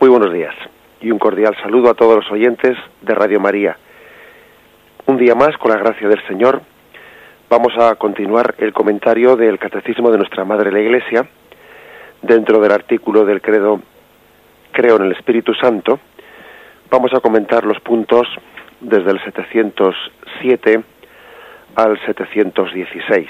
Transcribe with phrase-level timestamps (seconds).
[0.00, 0.54] Muy buenos días
[1.02, 3.76] y un cordial saludo a todos los oyentes de Radio María.
[5.04, 6.62] Un día más, con la gracia del Señor,
[7.50, 11.28] vamos a continuar el comentario del Catecismo de nuestra Madre la Iglesia
[12.22, 13.82] dentro del artículo del credo
[14.72, 16.00] Creo en el Espíritu Santo.
[16.90, 18.26] Vamos a comentar los puntos
[18.80, 20.82] desde el 707
[21.74, 23.28] al 716.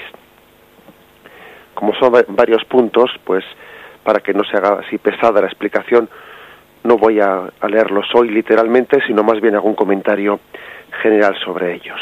[1.73, 3.43] Como son varios puntos, pues
[4.05, 6.07] para que no se haga así pesada la explicación,
[6.83, 10.39] no voy a, leerlos hoy literalmente, sino más bien algún comentario
[11.01, 11.99] general sobre ellos.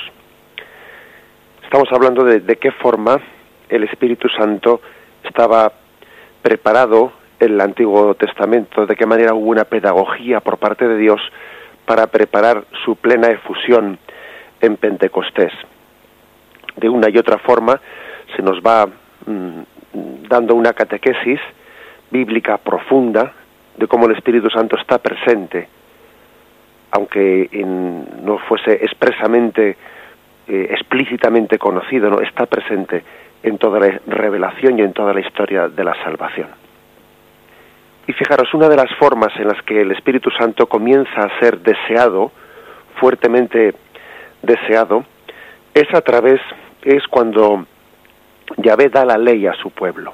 [1.64, 3.20] Estamos hablando de, qué forma
[3.68, 4.82] el Espíritu Santo
[5.24, 5.72] estaba
[6.42, 11.22] preparado en el Antiguo Testamento, de qué manera hubo una pedagogía por parte de Dios
[11.86, 14.00] para preparar su plena efusión
[14.62, 15.54] en Pentecostés.
[16.76, 17.80] De una y otra forma
[18.36, 18.88] se nos va
[19.26, 19.62] mm,
[20.28, 21.40] dando una catequesis
[22.10, 23.34] bíblica profunda
[23.80, 25.68] de cómo el Espíritu Santo está presente,
[26.92, 27.50] aunque
[28.24, 29.78] no fuese expresamente,
[30.48, 33.04] eh, explícitamente conocido, no está presente
[33.42, 36.50] en toda la revelación y en toda la historia de la salvación.
[38.06, 41.60] Y fijaros, una de las formas en las que el Espíritu Santo comienza a ser
[41.60, 42.32] deseado,
[43.00, 43.74] fuertemente
[44.42, 45.06] deseado,
[45.74, 46.42] es a través,
[46.82, 47.66] es cuando
[48.58, 50.14] Yahvé da la ley a su pueblo.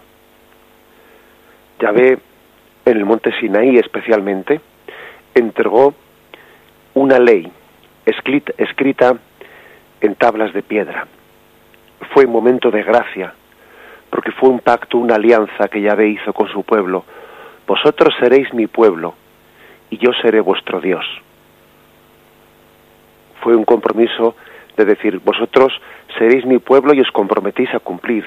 [1.80, 2.20] Yahvé
[2.86, 4.62] en el monte Sinaí especialmente,
[5.34, 5.94] entregó
[6.94, 7.52] una ley
[8.06, 9.16] escrita,
[10.02, 11.08] en tablas de piedra.
[12.14, 13.34] Fue un momento de gracia,
[14.12, 17.04] porque fue un pacto, una alianza que Yahvé hizo con su pueblo.
[17.66, 19.16] Vosotros seréis mi pueblo
[19.90, 21.06] y yo seré vuestro Dios.
[23.42, 24.36] Fue un compromiso
[24.78, 25.74] de decir, vosotros
[26.20, 28.26] seréis mi pueblo y os comprometéis a cumplir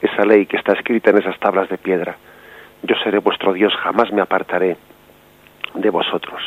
[0.00, 2.16] esa ley que está escrita en esas tablas de piedra
[2.82, 4.76] yo seré vuestro Dios, jamás me apartaré
[5.74, 6.40] de vosotros.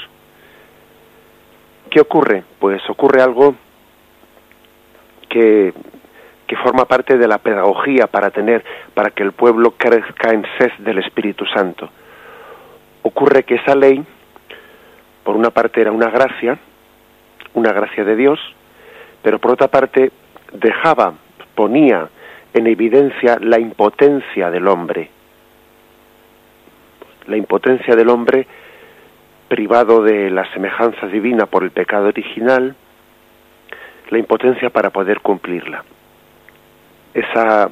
[1.90, 2.44] ¿Qué ocurre?
[2.60, 3.56] Pues ocurre algo
[5.30, 5.74] que,
[6.48, 10.72] que forma parte de la pedagogía para tener, para que el pueblo crezca en sed
[10.80, 11.90] del Espíritu Santo.
[13.04, 14.04] Ocurre que esa ley,
[15.24, 16.58] por una parte era una gracia,
[17.54, 18.40] una gracia de Dios,
[19.22, 20.12] pero por otra parte
[20.54, 21.14] dejaba,
[21.56, 22.08] ponía
[22.54, 25.10] en evidencia la impotencia del hombre,
[27.28, 28.48] la impotencia del hombre
[29.48, 32.76] privado de la semejanza divina por el pecado original,
[34.10, 35.84] la impotencia para poder cumplirla.
[37.14, 37.70] Esa,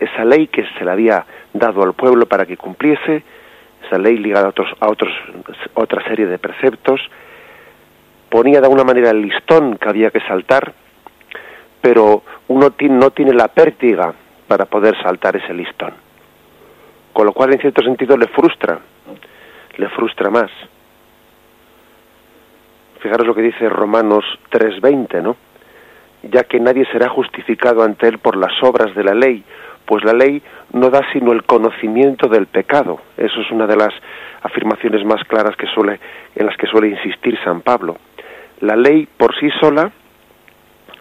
[0.00, 3.22] esa ley que se le había dado al pueblo para que cumpliese,
[3.86, 5.12] esa ley ligada a, otros, a otros,
[5.74, 7.00] otra serie de preceptos,
[8.30, 10.72] ponía de alguna manera el listón que había que saltar,
[11.82, 14.14] pero uno no tiene la pértiga
[14.48, 16.03] para poder saltar ese listón
[17.14, 18.80] con lo cual en cierto sentido le frustra,
[19.76, 20.50] le frustra más.
[23.00, 25.36] Fijaros lo que dice Romanos 3:20, ¿no?
[26.24, 29.44] Ya que nadie será justificado ante él por las obras de la ley,
[29.86, 30.42] pues la ley
[30.72, 33.00] no da sino el conocimiento del pecado.
[33.16, 33.94] Eso es una de las
[34.42, 36.00] afirmaciones más claras que suele,
[36.34, 37.96] en las que suele insistir San Pablo.
[38.60, 39.92] La ley por sí sola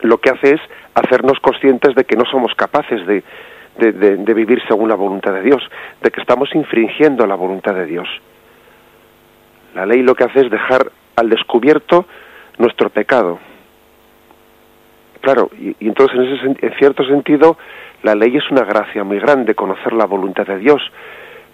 [0.01, 0.61] lo que hace es
[0.93, 3.23] hacernos conscientes de que no somos capaces de,
[3.77, 5.63] de, vivir según la voluntad de Dios,
[6.01, 8.07] de que estamos infringiendo la voluntad de Dios.
[9.75, 12.05] La ley lo que hace es dejar al descubierto
[12.57, 13.39] nuestro pecado.
[15.21, 17.57] Claro, y, entonces en, ese, en cierto sentido
[18.03, 20.81] la ley es una gracia muy grande, conocer la voluntad de Dios.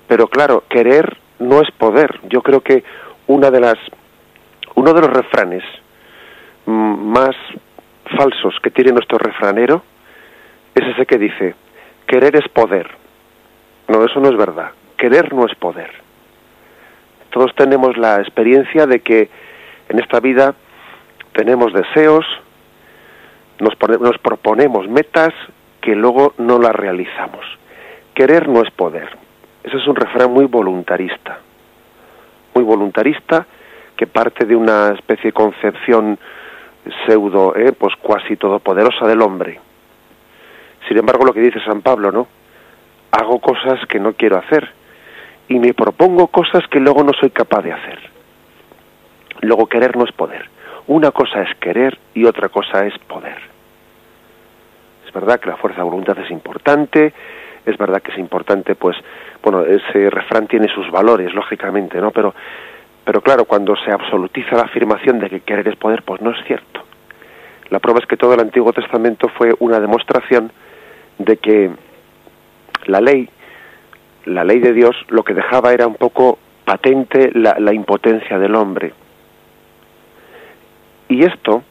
[0.07, 2.19] Pero claro, querer no es poder.
[2.30, 2.84] Yo creo que
[3.28, 3.78] una de las,
[4.75, 5.63] uno de los refranes
[6.66, 7.36] mm, más
[8.18, 9.84] falsos que tiene nuestro refranero
[10.74, 11.56] es ese que dice,
[12.09, 12.89] querer es poder.
[13.87, 14.71] No, eso no es verdad.
[14.97, 15.91] Querer no es poder.
[17.29, 19.29] Todos tenemos la experiencia de que
[19.87, 20.55] en esta vida
[21.33, 22.25] tenemos deseos,
[23.59, 23.75] nos,
[24.17, 25.33] proponemos metas
[25.81, 27.45] que luego no las realizamos.
[28.15, 29.09] Querer no es poder.
[29.63, 31.37] Ese es un refrán muy voluntarista.
[32.55, 33.45] Muy voluntarista
[33.95, 36.17] que parte de una especie de concepción
[37.05, 39.59] pseudo, eh, pues cuasi todopoderosa del hombre
[40.87, 42.27] sin embargo, lo que dice San Pablo, ¿no?
[43.11, 44.69] Hago cosas que no quiero hacer
[45.47, 47.99] y me propongo cosas que luego no soy capaz de hacer.
[49.41, 50.47] Luego querer no es poder.
[50.87, 53.37] Una cosa es querer y otra cosa es poder.
[55.05, 57.13] Es verdad que la fuerza de voluntad es importante,
[57.65, 58.95] es verdad que es importante, pues,
[59.43, 62.11] bueno, ese refrán tiene sus valores, lógicamente, ¿no?
[62.11, 62.33] Pero,
[63.03, 66.45] pero claro, cuando se absolutiza la afirmación de que querer es poder, pues no es
[66.45, 66.83] cierto.
[67.69, 70.51] La prueba es que todo el Antiguo Testamento fue una demostración
[71.19, 71.69] de que
[72.86, 73.30] la ley,
[74.25, 78.94] la ley de Dios, lo que dejaba era un poco patente la, impotencia del hombre.
[81.07, 81.63] Y esto,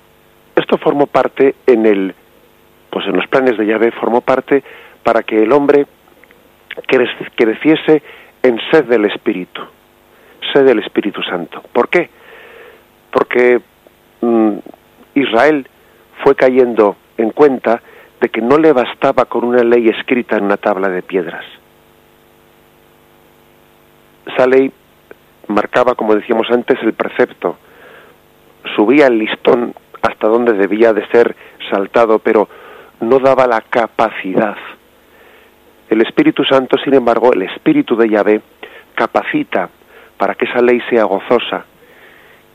[0.56, 2.15] esto formó parte en el,
[2.91, 4.62] pues en los planes de Yahvé formó parte
[5.03, 5.87] para que el hombre
[7.37, 8.03] creciese
[8.43, 9.62] en sed del Espíritu,
[10.53, 11.62] sed del Espíritu Santo.
[11.73, 12.11] ¿Por qué?
[13.11, 13.61] Porque
[14.21, 14.59] mm,
[15.15, 15.67] Israel
[16.23, 17.81] fue cayendo en cuenta
[18.20, 21.44] de que no le bastaba con una ley escrita en una tabla de piedras.
[24.26, 24.73] Esa ley
[25.47, 27.56] marcaba, como decíamos antes, el precepto,
[28.76, 31.35] subía el listón hasta donde debía de ser
[31.70, 32.49] saltado, pero
[33.00, 34.56] no daba la capacidad.
[35.88, 38.43] El Espíritu Santo, sin embargo, el Espíritu de Yahvé,
[38.94, 39.70] capacita
[40.17, 41.65] para que esa ley sea gozosa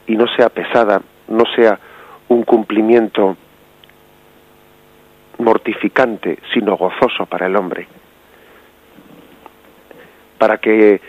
[0.06, 1.80] y no sea pesada, no sea
[2.28, 3.38] un cumplimiento
[5.38, 7.88] mortificante, sino gozoso para el hombre.
[10.38, 11.02] Para que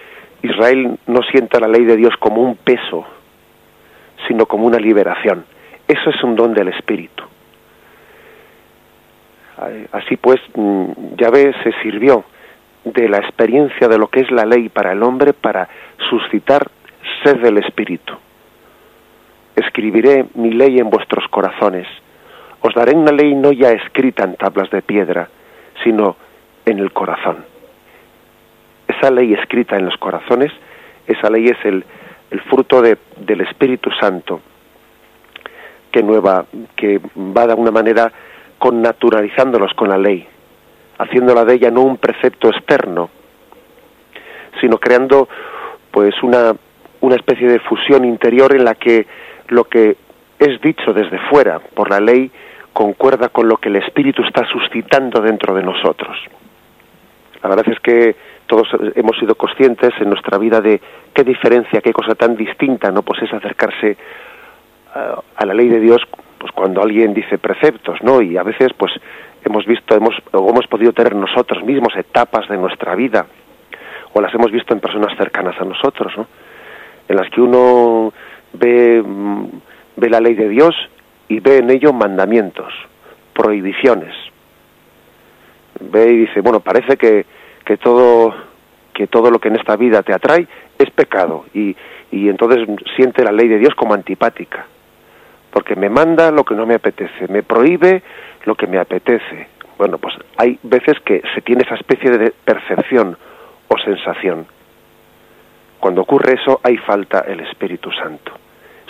[0.43, 3.05] Israel no sienta la ley de Dios como un peso,
[4.29, 5.45] sino como una liberación.
[5.89, 7.25] Eso es un don del Espíritu.
[9.93, 12.25] Así pues, mm, Yahvé se sirvió
[12.85, 15.69] de la experiencia de lo que es la ley para el hombre para
[16.11, 16.71] suscitar
[17.23, 18.15] sed del Espíritu.
[19.57, 21.87] Escribiré mi ley en vuestros corazones.
[22.67, 25.29] Os daré una ley no ya escrita en tablas de piedra,
[25.83, 26.17] sino
[26.65, 27.45] en el corazón.
[28.89, 30.51] Esa ley escrita en los corazones,
[31.07, 31.85] esa ley es el,
[32.49, 34.41] fruto de, del Espíritu Santo,
[35.93, 38.11] que, nueva, que va de alguna manera
[38.59, 40.27] connaturalizándolos con la ley,
[40.97, 43.11] haciéndola de ella no un precepto externo,
[44.63, 45.29] sino creando
[45.91, 46.57] pues una,
[47.03, 49.07] una especie de fusión interior en la que
[49.49, 49.99] lo que
[50.39, 52.31] es dicho desde fuera por la ley
[52.75, 56.19] concuerda con lo que el Espíritu está suscitando dentro de nosotros.
[57.43, 58.17] La verdad es que
[58.47, 60.81] todos hemos sido conscientes en nuestra vida de
[61.15, 63.03] qué diferencia, qué cosa tan distinta, ¿no?
[63.03, 63.97] Pues es acercarse eh,
[65.37, 66.03] a, la ley de Dios,
[66.37, 68.21] pues cuando alguien dice preceptos, ¿no?
[68.21, 68.93] Y a veces, pues
[69.45, 73.27] hemos visto, hemos, o hemos podido tener nosotros mismos etapas de nuestra vida,
[74.13, 76.27] o las hemos visto en personas cercanas a nosotros, ¿no?
[77.09, 78.13] En las que uno
[78.53, 79.45] ve, mm,
[79.97, 80.75] ve la ley de Dios
[81.29, 82.73] y ve en ello mandamientos,
[83.33, 84.15] prohibiciones.
[85.81, 87.27] Ve y dice, bueno, parece que,
[87.65, 88.35] que todo
[88.93, 90.47] que todo lo que en esta vida te atrae
[90.79, 91.75] es pecado y,
[92.13, 92.61] y entonces
[92.95, 94.67] siente la ley de Dios como antipática
[95.55, 98.03] porque me manda lo que no me apetece, me prohíbe
[98.45, 99.47] lo que me apetece.
[99.79, 103.17] Bueno, pues hay veces que se tiene esa especie de percepción
[103.69, 104.47] o sensación.
[105.79, 108.33] Cuando ocurre eso hay falta el Espíritu Santo.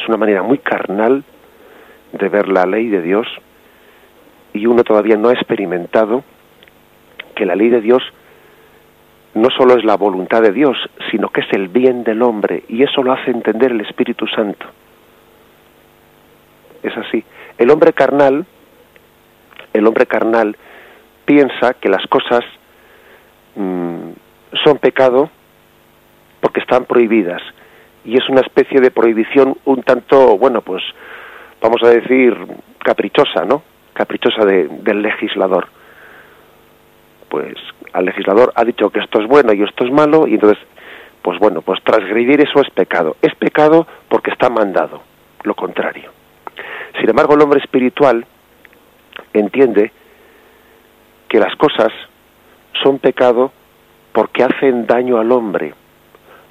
[0.00, 1.22] Es una manera muy carnal
[2.19, 3.26] de ver la ley de Dios
[4.52, 6.22] y uno todavía no ha experimentado
[7.34, 8.02] que la ley de Dios
[9.34, 10.78] no solo es la voluntad de Dios,
[11.11, 14.64] sino que es el bien del hombre, y eso lo hace entender el Espíritu Santo.
[16.84, 17.25] Es así.
[17.58, 18.46] El hombre carnal,
[19.72, 20.56] el hombre carnal
[21.25, 22.44] piensa que las cosas
[23.56, 24.11] mm,
[24.62, 25.31] son pecado
[26.40, 27.43] porque están prohibidas,
[28.05, 30.84] y es una especie de prohibición un tanto, bueno, pues
[31.64, 32.37] vamos a decir,
[32.78, 33.62] caprichosa, ¿no?
[33.94, 35.66] Caprichosa del legislador.
[37.31, 37.55] Pues
[37.94, 40.58] al legislador ha dicho que esto es bueno y esto es malo y entonces
[41.22, 43.16] pues bueno, pues transgredir eso es pecado.
[43.22, 45.00] Es pecado porque está mandado,
[45.43, 46.11] lo contrario.
[47.00, 48.26] Sin embargo, el hombre espiritual
[49.33, 49.90] entiende
[51.28, 51.88] que las cosas
[52.83, 53.52] son pecado
[54.12, 55.73] porque hacen daño al hombre.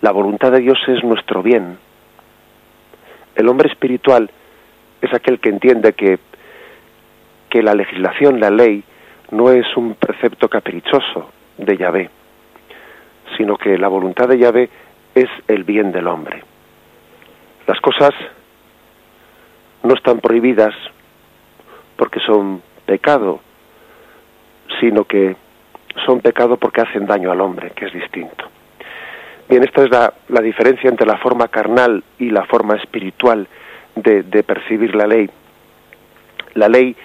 [0.02, 1.78] La voluntad de Dios es nuestro bien.
[3.36, 4.32] El hombre espiritual
[5.04, 6.18] es aquel que entiende que,
[7.50, 8.84] que la legislación, la ley,
[9.32, 12.10] no es un precepto caprichoso de Yahvé,
[13.38, 14.70] sino que la voluntad de Yahvé
[15.14, 16.42] es el bien del hombre.
[17.68, 18.12] Las cosas
[19.84, 20.74] no están prohibidas
[21.98, 23.42] porque son pecado,
[24.80, 25.36] sino que
[26.06, 28.46] son pecado porque hacen daño al hombre, que es distinto.
[29.50, 33.50] Bien, esta es la, la diferencia entre la forma carnal y la forma espiritual
[33.96, 35.30] de, percibir la ley.
[36.56, 36.96] La ley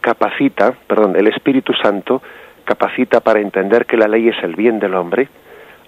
[0.00, 2.22] capacita, perdón, el Espíritu Santo
[2.64, 5.28] capacita para entender que la ley es el bien del hombre,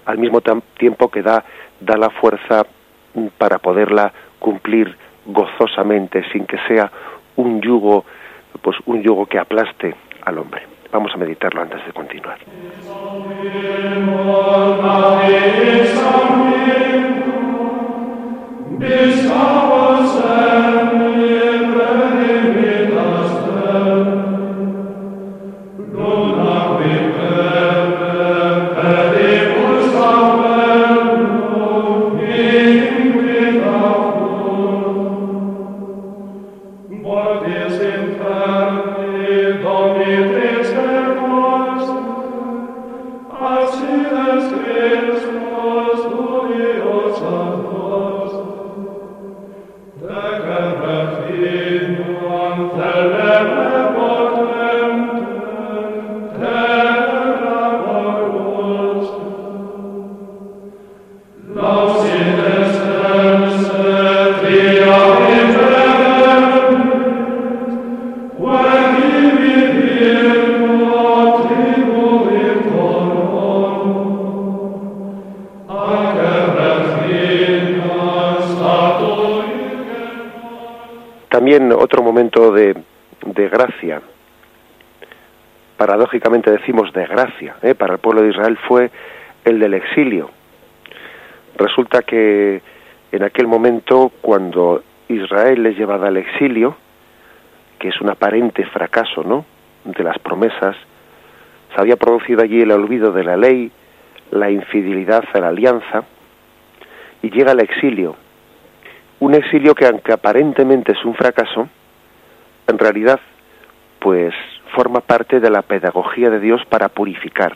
[0.05, 0.41] al mismo
[0.77, 1.43] tiempo que da,
[1.79, 2.65] da la fuerza
[3.37, 6.91] para poderla cumplir gozosamente, sin que sea
[7.35, 8.05] un yugo,
[8.61, 10.63] pues un yugo que aplaste al hombre.
[10.91, 12.37] Vamos a meditarlo antes de continuar.
[86.29, 87.75] Decimos de gracia, ¿eh?
[87.75, 88.91] para el pueblo de Israel fue
[89.43, 90.29] el del exilio.
[91.57, 92.61] Resulta que
[93.11, 96.75] en aquel momento, cuando Israel es llevada al exilio,
[97.79, 99.45] que es un aparente fracaso, ¿no?
[99.83, 100.75] De las promesas,
[101.73, 103.71] se había producido allí el olvido de la ley,
[104.31, 106.03] la infidelidad a la alianza,
[107.21, 108.15] y llega el exilio.
[109.19, 111.67] Un exilio que aunque aparentemente es un fracaso,
[112.67, 113.19] en realidad,
[113.99, 114.33] pues
[114.75, 117.55] forma parte de la pedagogía de Dios para purificar,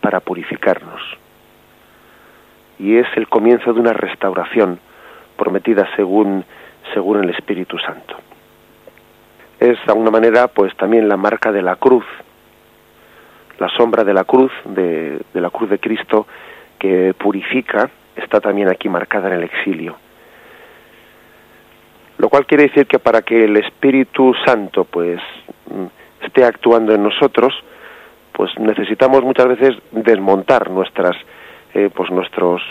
[0.00, 1.00] para purificarnos.
[2.78, 4.78] Y es el comienzo de una restauración
[5.36, 6.44] prometida según,
[6.94, 8.16] según el Espíritu Santo.
[9.58, 12.04] Es de alguna manera pues también la marca de la cruz,
[13.58, 16.26] la sombra de la cruz, de, de la cruz de Cristo
[16.78, 19.96] que purifica, está también aquí marcada en el exilio.
[22.16, 25.20] Lo cual quiere decir que para que el Espíritu Santo pues
[26.22, 27.52] esté actuando en nosotros,
[28.32, 31.16] pues necesitamos muchas veces desmontar nuestras
[31.74, 32.62] eh, pues nuestros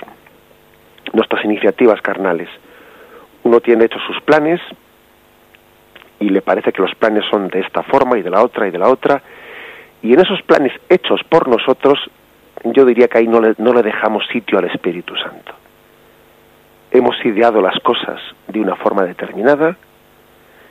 [1.13, 2.49] nuestras iniciativas carnales.
[3.43, 4.59] Uno tiene hechos sus planes
[6.19, 8.71] y le parece que los planes son de esta forma y de la otra y
[8.71, 9.21] de la otra,
[10.01, 11.99] y en esos planes hechos por nosotros,
[12.63, 15.53] yo diría que ahí no le, no le dejamos sitio al Espíritu Santo.
[16.91, 19.75] Hemos ideado las cosas de una forma determinada,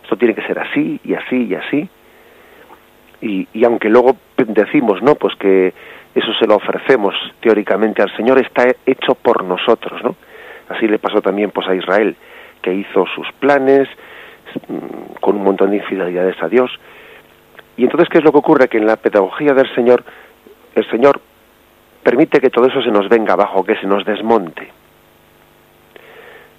[0.02, 1.88] esto tiene que ser así y así y así,
[3.20, 5.14] y, aunque luego decimos, ¿no?
[5.14, 5.72] Pues que
[6.14, 10.16] eso se lo ofrecemos teóricamente al Señor, está hecho por nosotros, ¿no?
[10.68, 12.16] Así le pasó también pues a Israel,
[12.62, 13.88] que hizo sus planes
[14.68, 16.70] mm, con un montón de infidelidades a Dios.
[17.76, 18.68] Y entonces, ¿qué es lo que ocurre?
[18.68, 20.04] Que en la pedagogía del Señor,
[20.75, 21.20] el Señor
[22.02, 24.68] permite que todo eso se nos venga abajo, que se nos desmonte.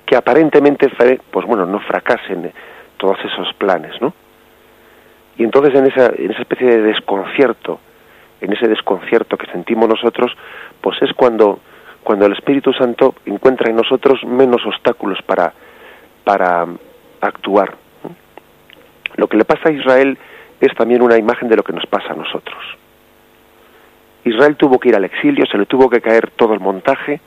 [0.05, 0.89] Que aparentemente,
[1.31, 2.51] pues bueno, no fracasen
[2.97, 4.13] todos esos planes, ¿no?
[5.39, 7.79] Y entonces en esa, en esa especie de desconcierto,
[8.41, 10.35] en ese desconcierto que sentimos nosotros,
[10.81, 11.59] pues es cuando,
[12.03, 15.53] cuando el Espíritu Santo encuentra en nosotros menos obstáculos para,
[16.25, 16.67] para
[17.21, 17.73] actuar.
[19.15, 20.17] Lo que le pasa a Israel
[20.59, 22.61] es también una imagen de lo que nos pasa a nosotros.
[24.25, 27.21] Israel tuvo que ir al exilio, se le tuvo que caer todo el montaje,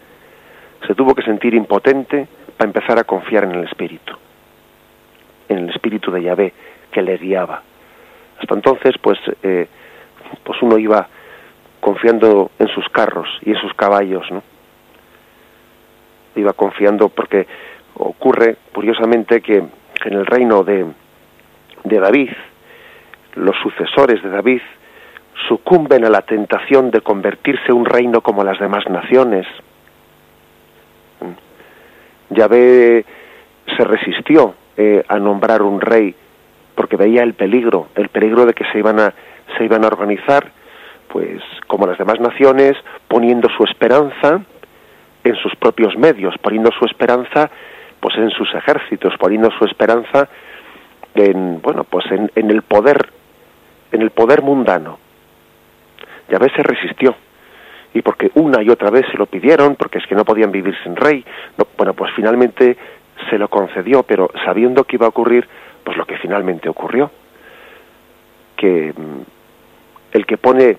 [0.87, 2.28] se tuvo que sentir impotente
[2.59, 4.12] para empezar a confiar en el Espíritu,
[5.49, 6.52] en el Espíritu de Yahvé
[6.90, 7.62] que le guiaba.
[8.42, 9.68] Hasta entonces, pues, eh,
[10.42, 11.06] pues uno iba
[11.80, 14.42] confiando en sus carros y en sus caballos, ¿no?
[16.34, 17.46] Iba confiando porque
[17.94, 20.87] ocurre, curiosamente, que en el reino de,
[21.84, 22.30] de David,
[23.34, 24.61] los sucesores de David
[25.46, 29.46] sucumben a la tentación de convertirse un reino como las demás naciones.
[32.30, 33.04] Yahvé
[33.76, 36.14] se resistió eh, a nombrar un rey
[36.74, 39.12] porque veía el peligro, el peligro de que se iban a,
[39.56, 40.50] se iban a organizar,
[41.08, 42.76] pues como las demás naciones,
[43.08, 44.40] poniendo su esperanza
[45.24, 47.50] en sus propios medios, poniendo su esperanza
[48.00, 50.28] pues en sus ejércitos, poniendo su esperanza
[51.14, 53.10] en bueno pues en, en el poder,
[53.92, 54.98] en el poder mundano.
[56.28, 57.14] Ya ves se resistió
[57.94, 60.74] y porque una y otra vez se lo pidieron, porque es que no podían vivir
[60.82, 61.24] sin rey,
[61.58, 62.76] no, bueno pues finalmente
[63.30, 65.46] se lo concedió, pero sabiendo que iba a ocurrir
[65.84, 67.10] pues lo que finalmente ocurrió,
[68.56, 69.22] que mm,
[70.12, 70.78] el que pone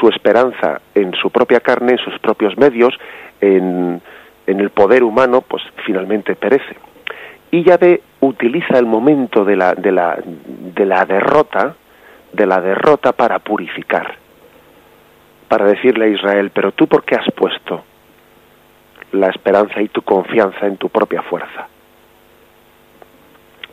[0.00, 2.94] su esperanza en su propia carne, en sus propios medios,
[3.40, 4.00] en,
[4.46, 6.76] en el poder humano, pues finalmente perece.
[7.50, 11.76] Y Yahvé utiliza el momento de la, de la, de la derrota,
[12.32, 14.16] de la derrota para purificar,
[15.48, 17.84] para decirle a Israel, pero tú por qué has puesto
[19.12, 21.68] la esperanza y tu confianza en tu propia fuerza?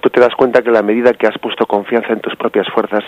[0.03, 3.05] Tú te das cuenta que la medida que has puesto confianza en tus propias fuerzas,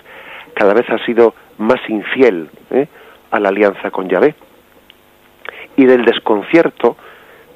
[0.54, 2.88] cada vez has sido más infiel ¿eh?
[3.32, 4.34] a la alianza con Yahvé.
[5.76, 6.96] Y del desconcierto,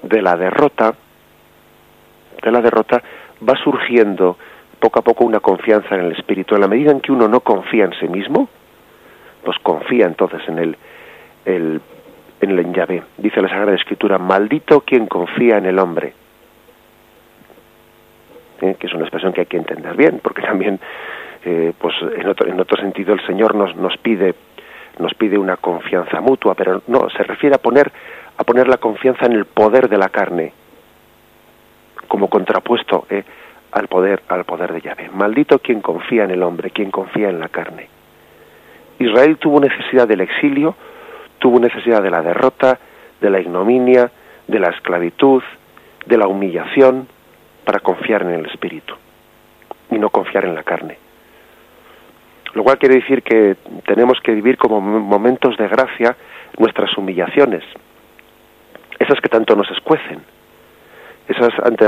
[0.04, 0.94] de la derrota,
[2.44, 3.02] de la derrota,
[3.48, 4.38] va surgiendo
[4.78, 6.56] poco a poco una confianza en el Espíritu.
[6.56, 8.50] En la medida en que uno no confía en sí mismo,
[9.46, 10.78] pues confía entonces en el,
[11.46, 11.82] el,
[12.42, 13.04] en el Yahvé.
[13.18, 16.14] Dice la Sagrada Escritura, maldito quien confía en el hombre
[18.62, 18.76] ¿eh?
[18.80, 20.80] que es una expresión que hay que entender bien, porque también,
[21.46, 24.36] eh, pues en otro, en otro sentido, el Señor nos, nos pide
[25.00, 27.92] nos pide una confianza mutua, pero no, se refiere a poner,
[28.38, 30.54] a poner la confianza en el poder de la carne,
[32.08, 33.24] como contrapuesto ¿eh?
[33.72, 35.10] al poder, al poder de Yahvé.
[35.14, 37.88] Maldito quien confía en el hombre, quien confía en la carne.
[39.00, 40.76] Israel tuvo necesidad del exilio,
[41.40, 42.78] tuvo necesidad de la derrota,
[43.22, 44.12] de la ignominia,
[44.48, 45.42] de la esclavitud,
[46.06, 47.08] de la humillación,
[47.70, 48.96] para confiar en el Espíritu.
[49.92, 50.98] no confiar en la carne.
[52.56, 56.18] Lo cual quiere decir que tenemos que vivir como momentos de gracia
[56.58, 57.64] nuestras humillaciones,
[58.98, 60.20] esas que tanto nos escuecen,
[61.28, 61.86] esas, ante,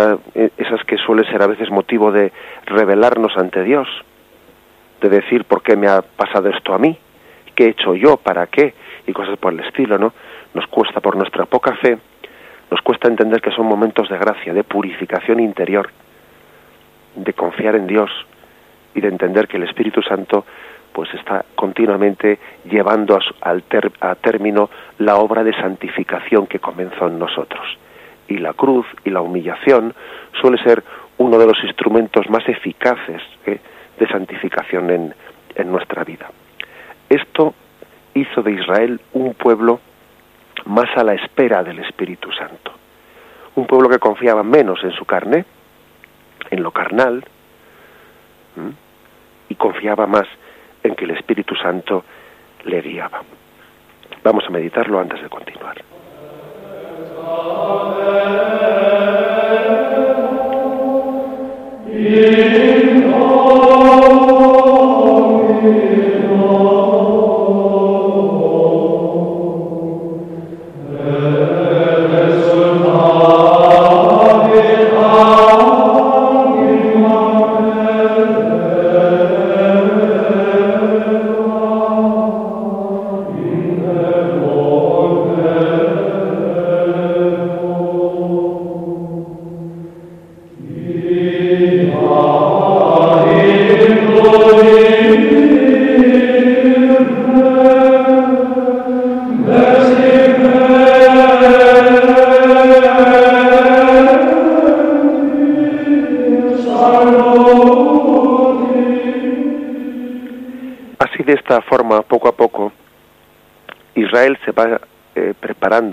[0.58, 2.32] esas que suelen ser a veces motivo de
[2.68, 3.88] revelarnos ante Dios,
[5.02, 6.96] de decir por qué me ha pasado esto a mí,
[7.56, 8.76] qué he hecho yo, para qué,
[9.08, 10.14] y cosas por el estilo, ¿no?
[10.54, 11.98] Nos cuesta por nuestra poca fe,
[12.72, 15.90] nos cuesta entender que son momentos de gracia, de purificación interior,
[17.16, 18.10] de confiar en Dios
[18.96, 20.46] y de entender que el Espíritu Santo
[20.94, 27.62] pues está continuamente llevando a, término la obra de santificación que comenzó en nosotros.
[28.28, 29.94] Y la cruz y la humillación
[30.40, 30.84] suele ser
[31.18, 33.60] uno de los instrumentos más eficaces ¿eh?
[34.00, 35.14] de santificación en,
[35.56, 36.30] en nuestra vida.
[37.10, 37.54] Esto
[38.14, 39.80] hizo de Israel un pueblo
[40.66, 42.72] más a la espera del Espíritu Santo.
[43.56, 45.46] Un pueblo que confiaba menos en su carne,
[46.50, 47.24] en lo carnal,
[49.50, 50.28] y confiaba más
[50.84, 52.04] en que el Espíritu Santo
[52.66, 53.22] le guiaba.
[54.24, 55.82] Vamos a meditarlo antes de continuar.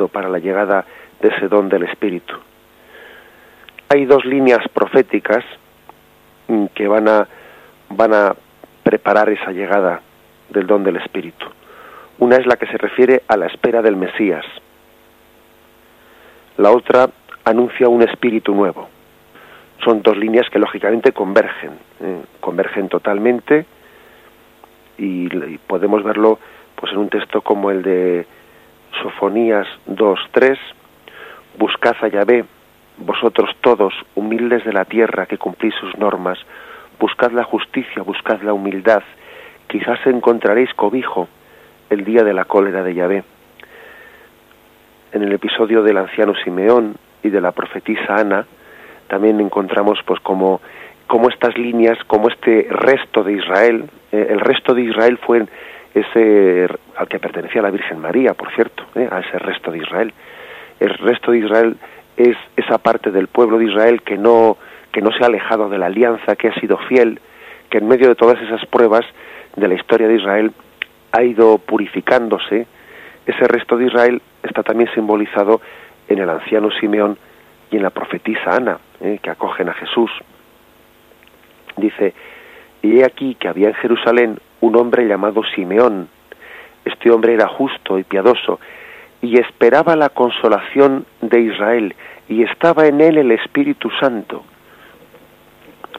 [0.08, 0.84] Para la llegada
[1.20, 2.34] de ese don del Espíritu.
[3.88, 5.44] Hay dos líneas proféticas
[6.48, 7.28] mm, que van a,
[7.90, 8.34] van a
[8.82, 10.00] preparar esa llegada
[10.48, 11.46] del don del Espíritu.
[12.18, 14.44] Una es la que se refiere a la espera del Mesías.
[16.56, 17.08] La otra
[17.44, 18.88] anuncia un espíritu nuevo.
[19.84, 22.20] Son dos líneas que lógicamente convergen, ¿eh?
[22.40, 23.64] convergen totalmente
[24.98, 26.40] y, y, podemos verlo
[26.74, 28.26] pues en un texto como el de
[29.02, 30.58] Sofonías 2.3,
[31.58, 32.44] buscad a Yahvé,
[32.98, 36.38] vosotros todos, humildes de la tierra que cumplís sus normas,
[36.98, 39.02] buscad la justicia, buscad la humildad,
[39.68, 41.28] quizás encontraréis cobijo
[41.90, 43.24] el día de la cólera de Yahvé.
[45.12, 48.46] En el episodio del anciano Simeón y de la profetisa Ana,
[49.08, 50.60] también encontramos pues como,
[51.06, 55.46] como estas líneas, como este resto de Israel, eh, el resto de Israel fue
[56.00, 59.08] ese al que pertenecía la Virgen María, por cierto, ¿eh?
[59.10, 60.12] a ese resto de Israel.
[60.80, 61.76] El resto de Israel
[62.16, 64.56] es esa parte del pueblo de Israel que no
[64.92, 67.20] que no se ha alejado de la alianza, que ha sido fiel,
[67.70, 69.04] que en medio de todas esas pruebas
[69.54, 70.52] de la historia de Israel
[71.12, 72.66] ha ido purificándose.
[73.26, 75.60] Ese resto de Israel está también simbolizado
[76.08, 77.18] en el anciano Simeón
[77.70, 79.18] y en la profetisa Ana, ¿eh?
[79.22, 80.10] que acogen a Jesús.
[81.76, 82.14] Dice,
[82.82, 86.08] y he aquí que había en Jerusalén un hombre llamado Simeón.
[86.84, 88.60] Este hombre era justo y piadoso
[89.20, 91.94] y esperaba la consolación de Israel
[92.28, 94.44] y estaba en él el Espíritu Santo.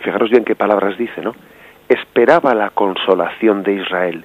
[0.01, 1.35] Fijaros bien qué palabras dice, ¿no?
[1.89, 4.23] Esperaba la consolación de Israel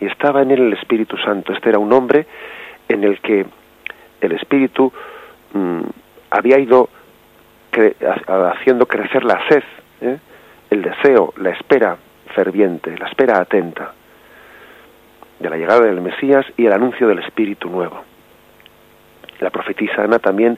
[0.00, 1.52] y estaba en él el Espíritu Santo.
[1.52, 2.26] Este era un hombre
[2.88, 3.46] en el que
[4.20, 4.92] el Espíritu
[5.52, 5.82] mm,
[6.30, 6.88] había ido
[8.52, 9.62] haciendo crecer la sed,
[10.02, 10.18] ¿eh?
[10.70, 11.96] el deseo, la espera
[12.34, 13.92] ferviente, la espera atenta
[15.38, 18.02] de la llegada del Mesías y el anuncio del Espíritu Nuevo.
[19.40, 20.56] La profetisa Ana también,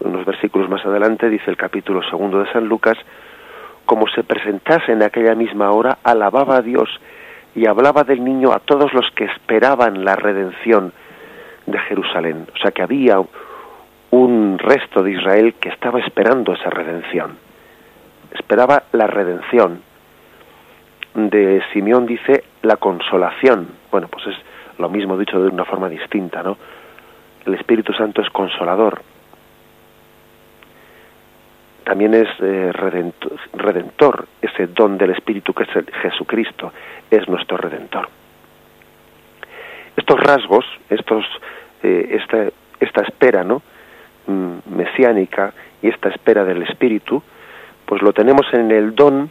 [0.00, 2.98] unos versículos más adelante, dice el capítulo segundo de San Lucas,
[3.86, 6.88] como se presentase en aquella misma hora, alababa a Dios
[7.54, 10.92] y hablaba del niño a todos los que esperaban la redención
[11.64, 12.46] de Jerusalén.
[12.54, 13.16] O sea que había
[14.10, 17.38] un resto de Israel que estaba esperando esa redención.
[18.32, 19.80] Esperaba la redención,
[21.16, 23.68] de Simeón dice la consolación.
[23.90, 24.36] Bueno, pues es
[24.78, 26.58] lo mismo dicho de una forma distinta, ¿no?
[27.46, 29.00] El Espíritu Santo es consolador.
[31.84, 35.70] También es eh, redentor, ese don del Espíritu que es
[36.02, 36.72] Jesucristo,
[37.10, 38.08] es nuestro redentor.
[39.96, 41.24] Estos rasgos, estos,
[41.82, 42.48] eh, esta,
[42.80, 43.62] esta espera, ¿no?
[44.26, 47.22] Mm, mesiánica y esta espera del Espíritu,
[47.86, 49.30] pues lo tenemos en el don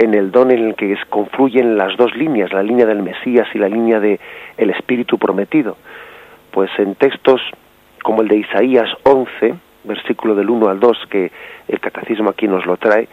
[0.00, 3.58] en el don en el que confluyen las dos líneas, la línea del Mesías y
[3.58, 4.18] la línea de
[4.56, 5.76] el Espíritu prometido.
[6.52, 7.42] Pues en textos
[8.02, 11.30] como el de Isaías 11, versículo del 1 al 2, que
[11.68, 13.08] el catecismo aquí nos lo trae,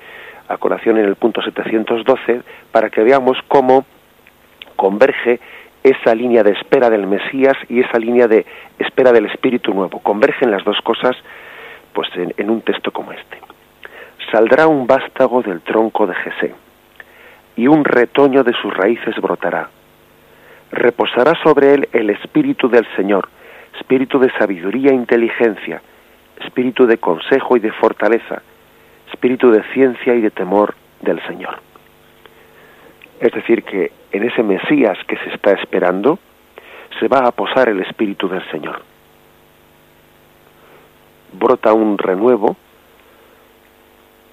[0.47, 3.86] a colación en el punto 712, para que veamos cómo
[4.78, 5.41] converge
[5.84, 8.45] esa línea de espera del Mesías y esa línea de
[8.80, 10.00] espera del Espíritu Nuevo.
[10.00, 11.17] Convergen las dos cosas
[11.91, 13.39] pues en, en un texto como este.
[14.32, 16.54] Saldrá un vástago del tronco de Jesé,
[17.57, 19.69] y un retoño de sus raíces brotará.
[20.71, 23.27] Reposará sobre él el Espíritu del Señor,
[23.75, 25.81] espíritu de sabiduría e inteligencia,
[26.39, 28.41] espíritu de consejo y de fortaleza,
[29.11, 31.59] espíritu de ciencia y de temor del Señor.
[33.19, 36.19] Es decir, que en ese Mesías que se está esperando,
[36.99, 38.81] se va a posar el Espíritu del Señor.
[41.33, 42.55] Brota un renuevo,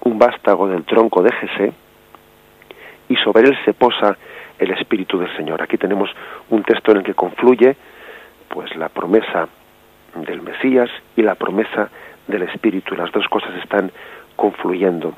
[0.01, 1.73] un vástago del tronco de Jesé,
[3.09, 4.17] y sobre él se posa
[4.57, 5.61] el Espíritu del Señor.
[5.61, 6.09] Aquí tenemos
[6.49, 7.75] un texto en el que confluye
[8.49, 9.47] pues la promesa
[10.15, 11.89] del Mesías y la promesa
[12.27, 12.95] del Espíritu.
[12.95, 13.91] Las dos cosas están
[14.35, 15.13] confluyendo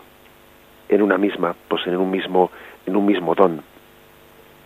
[0.89, 2.51] en una misma, pues en un mismo,
[2.85, 3.61] en un mismo don.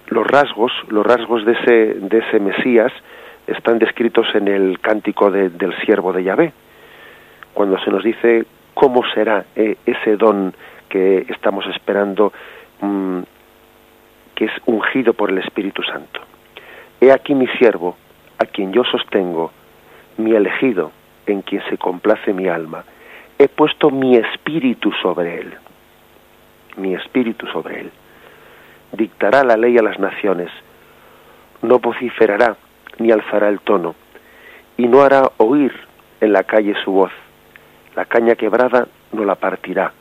[0.08, 2.92] Los rasgos, los rasgos de ese, de ese Mesías
[3.48, 6.54] están descritos en el cántico del siervo de Yahvé,
[7.54, 10.54] cuando se nos dice cómo será eh, ese don
[10.90, 12.34] que estamos esperando,
[12.82, 13.22] mm,
[14.36, 16.22] que es ungido por el Espíritu Santo.
[17.00, 17.98] He aquí mi siervo,
[18.38, 19.52] a quien yo sostengo,
[20.18, 20.92] mi elegido,
[21.26, 22.84] en quien se complace mi alma
[23.42, 25.56] he puesto mi espíritu sobre él,
[26.78, 27.92] mi espíritu sobre él.
[28.92, 30.52] Dictará la ley a las naciones,
[31.64, 32.56] no vociferará
[33.00, 33.96] ni alzará el tono,
[34.78, 35.74] y no hará oír
[36.20, 37.12] en la calle su voz.
[37.96, 39.92] La caña quebrada no la partirá,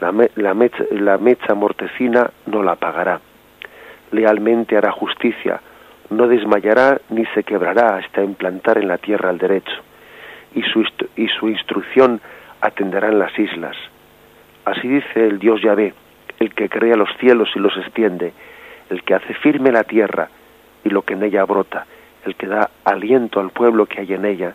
[0.00, 3.20] la, mecha, mortecina no la apagará.
[4.12, 5.60] Lealmente hará justicia,
[6.10, 9.82] no desmayará ni se quebrará hasta implantar en la tierra el derecho,
[10.54, 10.84] y su,
[11.16, 12.20] y su instrucción
[12.60, 13.76] atenderán las islas.
[14.64, 15.94] Así dice el Dios Yahvé,
[16.38, 18.32] el que crea los cielos y los extiende,
[18.90, 20.28] el que hace firme la tierra
[20.84, 21.86] y lo que en ella brota,
[22.24, 24.54] el que da aliento al pueblo que hay en ella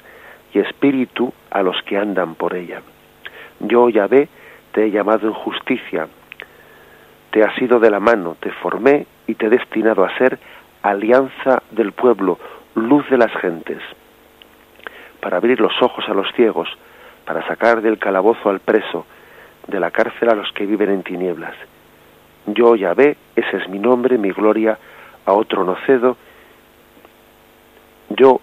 [0.54, 2.82] y espíritu a los que andan por ella.
[3.60, 4.28] Yo, Yahvé,
[4.74, 6.08] te he llamado en justicia,
[7.32, 10.40] te has ido de la mano, te formé y te he destinado a ser
[10.82, 12.38] alianza del pueblo,
[12.76, 13.82] luz de las gentes,
[15.22, 16.68] para abrir los ojos a los ciegos,
[17.26, 19.06] para sacar del calabozo al preso,
[19.68, 21.56] de la cárcel a los que viven en tinieblas.
[22.48, 24.78] Yo, Yahvé, ese es mi nombre, mi gloria,
[25.26, 26.18] a otro no cedo.
[28.10, 28.42] Yo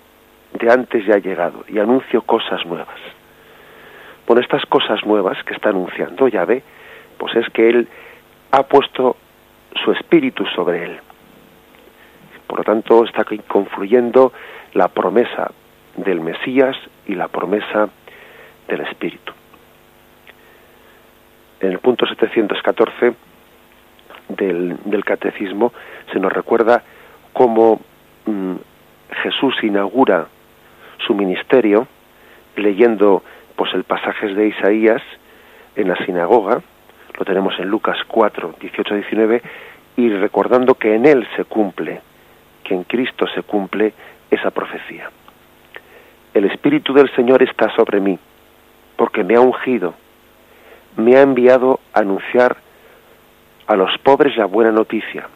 [0.54, 2.98] de antes ya he llegado y anuncio cosas nuevas.
[4.30, 6.62] Bueno, estas cosas nuevas que está anunciando Yahvé,
[7.18, 7.88] pues es que Él
[8.52, 9.16] ha puesto
[9.82, 11.00] su espíritu sobre Él.
[12.46, 14.32] Por lo tanto, está confluyendo
[14.74, 15.50] la promesa
[15.96, 16.76] del Mesías
[17.08, 17.88] y la promesa
[18.68, 19.32] del Espíritu.
[21.58, 23.14] En el punto 714
[24.28, 25.72] del, Catecismo
[26.12, 26.84] se nos recuerda
[27.32, 27.80] cómo
[28.26, 28.54] mm,
[29.24, 30.28] Jesús inaugura
[31.04, 31.88] su ministerio
[32.54, 33.24] leyendo
[33.60, 35.02] pues el pasajes de Isaías
[35.76, 36.62] en la sinagoga,
[37.18, 39.42] lo tenemos en Lucas 4, 18, 19,
[39.98, 42.00] y recordando que en él se cumple,
[42.64, 43.92] que en Cristo se cumple
[44.30, 45.10] esa profecía.
[46.32, 48.18] El Espíritu del Señor está sobre mí,
[48.96, 49.92] porque me ha ungido,
[50.96, 52.56] me ha enviado a anunciar
[53.66, 55.28] a los pobres la buena noticia,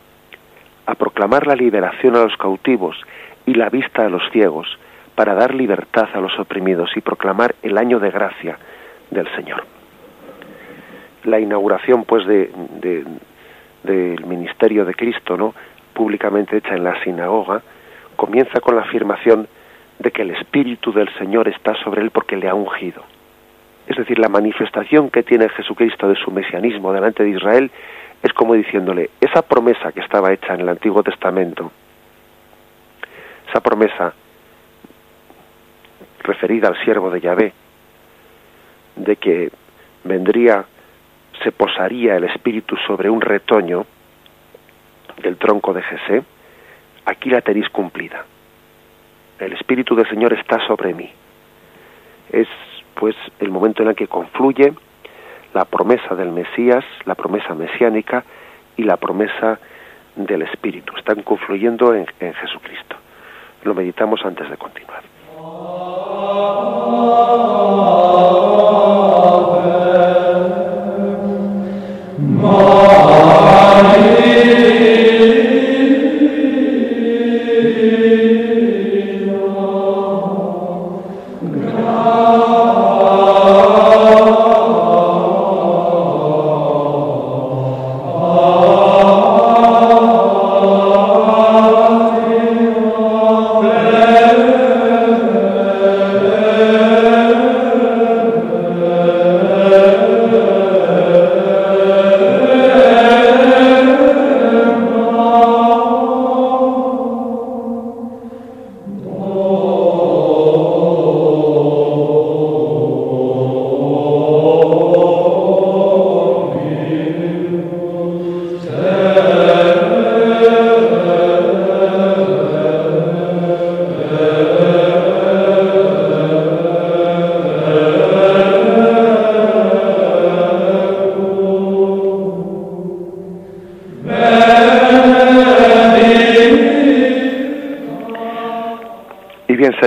[0.87, 2.97] a proclamar la liberación a los cautivos
[3.45, 4.79] y la vista a los ciegos,
[5.15, 8.59] para dar libertad a los oprimidos y proclamar el año de gracia
[9.11, 9.65] del Señor.
[11.25, 12.51] La inauguración, pues, de,
[13.83, 15.55] del ministerio de Cristo, ¿no?
[15.95, 17.63] públicamente hecha en la sinagoga,
[18.17, 19.47] comienza con la afirmación
[19.99, 23.03] de que el Espíritu del Señor está sobre él porque le ha ungido.
[23.87, 27.71] Es decir, la manifestación que tiene Jesucristo de su mesianismo delante de Israel
[28.23, 31.71] es como diciéndole, esa promesa que estaba hecha en el Antiguo Testamento,
[33.49, 34.15] esa promesa
[36.25, 37.53] referida al siervo de Yahvé,
[38.97, 39.51] de que
[40.03, 40.65] vendría,
[41.43, 43.87] se posaría el Espíritu sobre un retoño
[45.23, 46.23] del tronco de Jesé,
[47.05, 48.25] aquí la tenéis cumplida.
[49.39, 51.11] El Espíritu del Señor está sobre mí.
[52.33, 52.49] Es
[52.95, 54.73] pues el momento en el que confluye
[55.53, 58.25] la promesa del Mesías, la promesa mesiánica
[58.77, 59.59] y la promesa
[60.17, 60.97] del Espíritu.
[60.97, 62.97] Están confluyendo en, en Jesucristo.
[63.65, 65.14] Lo meditamos antes de continuar.
[65.47, 66.55] Oh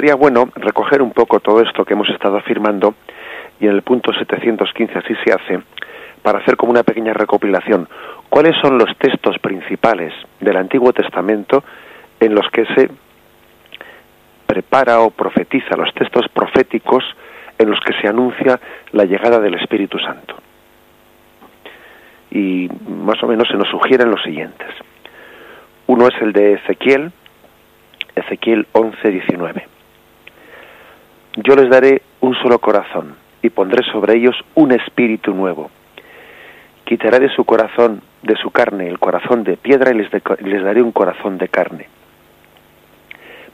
[0.08, 2.96] sería bueno recoger un poco todo esto que hemos estado afirmando
[3.60, 5.60] y en el punto 715 así se hace,
[6.22, 7.90] para hacer como una pequeña recopilación.
[8.30, 11.62] ¿Cuáles son los textos principales del Antiguo Testamento
[12.22, 12.90] en los que se
[14.46, 17.04] prepara o profetiza, los textos proféticos
[17.60, 18.62] en los que se anuncia
[18.94, 20.38] la llegada del Espíritu Santo?
[22.32, 24.70] Y más o menos se nos sugieren los siguientes.
[25.88, 27.12] Uno es el de Ezequiel,
[28.16, 29.67] Ezequiel 11, 19.
[31.48, 35.72] Yo les daré un solo corazón y pondré sobre ellos un espíritu nuevo.
[36.84, 40.92] Quitaré de su corazón, de su carne, el corazón de piedra y les, daré un
[40.92, 41.88] corazón de carne,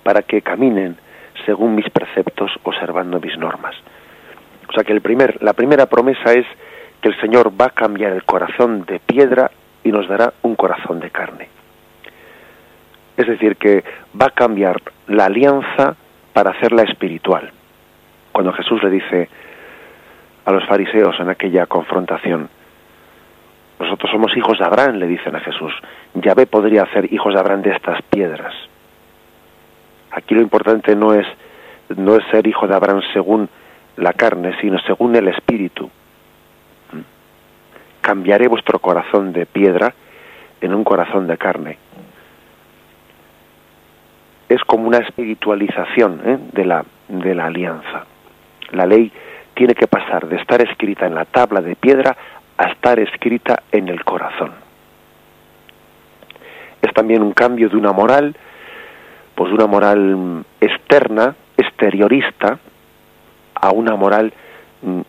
[0.02, 0.98] para que caminen
[1.46, 3.76] según mis preceptos, observando mis normas.
[4.68, 5.00] O sea que
[5.40, 6.48] la primera promesa es
[7.00, 9.52] que el Señor va a cambiar el corazón de piedra
[9.84, 11.48] y nos dará un corazón de carne.
[13.18, 13.84] Es decir, que
[14.20, 15.96] va a cambiar la alianza
[16.34, 17.52] para hacerla espiritual.
[18.34, 19.30] Cuando Jesús le dice
[20.44, 22.50] a los fariseos en aquella confrontación,
[23.80, 25.72] nosotros somos hijos de Abraham, le dicen a Jesús,
[26.16, 28.54] Yahvé podría hacer hijos de Abraham de estas piedras.
[30.12, 31.26] Aquí lo importante no es,
[31.96, 33.48] no es ser hijo de Abraham según
[33.96, 35.90] la carne, sino según el espíritu.
[38.02, 39.94] Cambiaré vuestro corazón de piedra
[40.60, 41.78] en un corazón de carne
[44.54, 46.38] es como una espiritualización ¿eh?
[46.52, 48.06] de, la, de la alianza.
[48.72, 49.12] La ley
[49.54, 52.16] tiene que pasar de estar escrita en la tabla de piedra
[52.58, 54.52] a estar escrita en el corazón.
[56.82, 58.36] Es también un cambio de una moral,
[59.36, 62.60] pues de una moral externa, exteriorista,
[63.56, 64.34] a una moral
[64.82, 65.02] mm,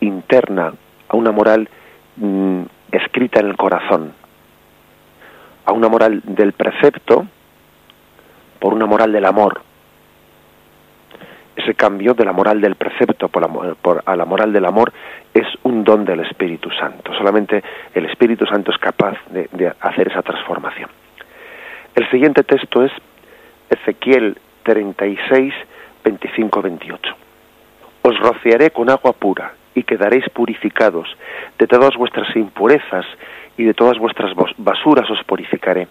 [0.00, 0.72] interna,
[1.08, 1.68] a una moral
[2.16, 4.12] mm, escrita en el corazón,
[5.66, 7.26] a una moral del precepto,
[8.58, 9.62] por una moral del amor.
[11.56, 14.92] Ese cambio de la moral del precepto por, a la moral del amor
[15.34, 17.12] es un don del Espíritu Santo.
[17.14, 17.62] Solamente
[17.94, 20.88] el Espíritu Santo es capaz de, de hacer esa transformación.
[21.94, 22.92] El siguiente texto es
[23.68, 25.52] Ezequiel 36,
[26.04, 27.14] 25, 28.
[28.02, 31.08] Os rociaré con agua pura y quedaréis purificados.
[31.58, 33.04] De todas vuestras impurezas
[33.56, 35.88] y de todas vuestras basuras os purificaré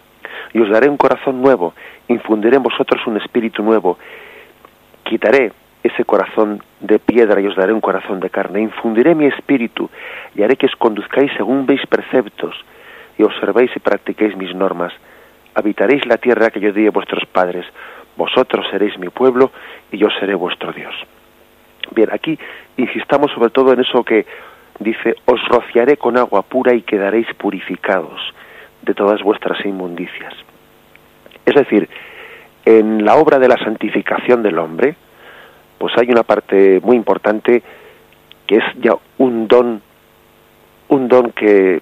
[0.52, 1.74] y os daré un corazón nuevo,
[2.08, 3.98] infundiré en vosotros un espíritu nuevo,
[5.10, 5.50] quitaré
[5.82, 9.90] ese corazón de piedra y os daré un corazón de carne, infundiré mi espíritu
[10.36, 12.54] y haré que os conduzcáis según veis preceptos
[13.18, 14.92] y observéis y practiquéis mis normas.
[15.54, 17.66] Habitaréis la tierra que yo di a vuestros padres,
[18.16, 19.50] vosotros seréis mi pueblo
[19.90, 20.94] y yo seré vuestro Dios.
[21.90, 22.38] Bien, aquí
[22.76, 24.26] insistamos sobre todo en eso que
[24.78, 28.20] dice, os rociaré con agua pura y quedaréis purificados
[28.82, 30.34] de todas vuestras inmundicias.
[31.44, 31.88] Es decir,
[32.64, 34.94] en la obra de la santificación del hombre,
[35.78, 37.62] pues hay una parte muy importante
[38.46, 39.80] que es ya un don,
[40.88, 41.80] un don que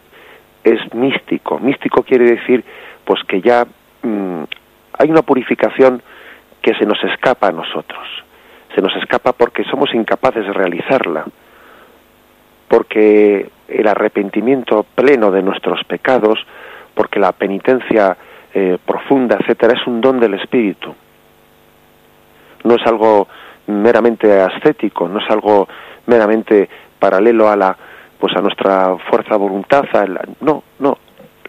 [0.62, 1.58] es místico.
[1.58, 2.64] Místico quiere decir,
[3.04, 3.66] pues que ya
[4.02, 4.42] mm,
[4.98, 6.02] hay una purificación
[6.62, 8.06] que se nos escapa a nosotros.
[8.74, 11.24] Se nos escapa porque somos incapaces de realizarla,
[12.68, 16.38] porque el arrepentimiento pleno de nuestros pecados
[16.94, 18.16] porque la penitencia
[18.58, 20.92] eh, profunda, etcétera, es un don del espíritu.
[22.64, 23.28] No es algo
[23.68, 25.68] meramente ascético, no es algo
[26.06, 26.68] meramente
[26.98, 27.76] paralelo a la
[28.18, 29.84] pues a nuestra fuerza voluntad,
[30.40, 30.98] no, no,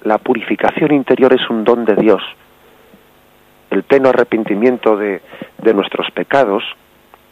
[0.04, 2.22] la purificación interior es un don de Dios.
[3.72, 5.20] El pleno arrepentimiento de,
[5.58, 6.64] de nuestros pecados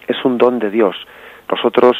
[0.07, 0.95] es un don de Dios.
[1.51, 1.95] Nosotros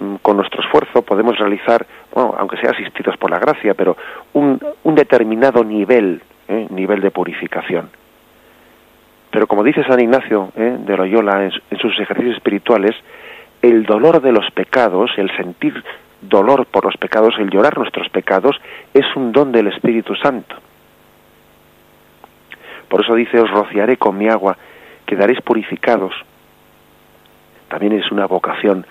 [0.00, 3.98] Mm, con nuestro esfuerzo podemos realizar, bueno, aunque sea asistidos por la gracia, pero
[4.32, 6.66] un, un determinado nivel, ¿eh?
[6.70, 7.88] nivel de purificación.
[9.30, 10.76] Pero como dice San Ignacio ¿eh?
[10.80, 12.96] de Loyola en, en sus ejercicios espirituales,
[13.62, 15.82] el dolor de los pecados, el sentir
[16.20, 18.60] dolor por los pecados, el llorar nuestros pecados,
[18.92, 20.56] es un don del Espíritu Santo.
[22.88, 24.56] Por eso dice, os rociaré con mi agua,
[25.06, 26.12] quedaréis purificados.
[27.68, 28.84] También es una vocación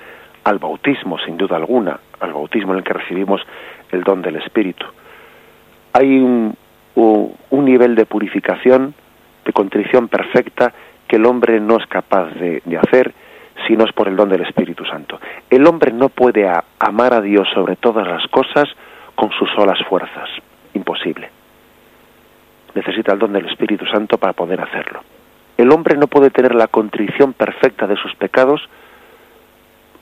[0.45, 3.41] al bautismo, sin duda alguna, al bautismo en el que recibimos
[3.91, 4.85] el don del Espíritu.
[5.91, 6.55] Hay un,
[6.95, 8.93] un, nivel de purificación,
[9.45, 10.73] de contrición perfecta,
[11.07, 13.13] que el hombre no es capaz de, hacer
[13.67, 15.19] si no es por el don del Espíritu Santo.
[15.49, 16.49] El hombre no puede
[16.79, 18.69] amar a Dios sobre todas las cosas
[19.15, 20.29] con sus solas fuerzas.
[20.73, 21.29] Imposible.
[22.73, 25.01] Necesita el don del Espíritu Santo para poder hacerlo.
[25.57, 28.61] El hombre no puede tener la contrición perfecta de sus pecados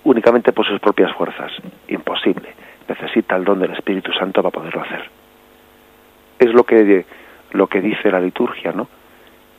[0.03, 1.51] únicamente por sus propias fuerzas.
[1.87, 2.53] Imposible.
[2.87, 5.16] Necesita el don del Espíritu Santo para poderlo hacer.
[6.39, 7.05] Es lo que,
[7.51, 8.87] lo que dice la liturgia, ¿no?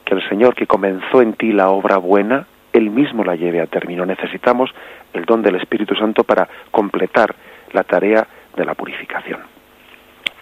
[0.05, 3.67] Que el Señor que comenzó en ti la obra buena, Él mismo la lleve a
[3.67, 4.07] término.
[4.07, 4.71] Necesitamos
[5.13, 7.35] el don del Espíritu Santo para completar
[7.73, 9.41] la tarea de la purificación.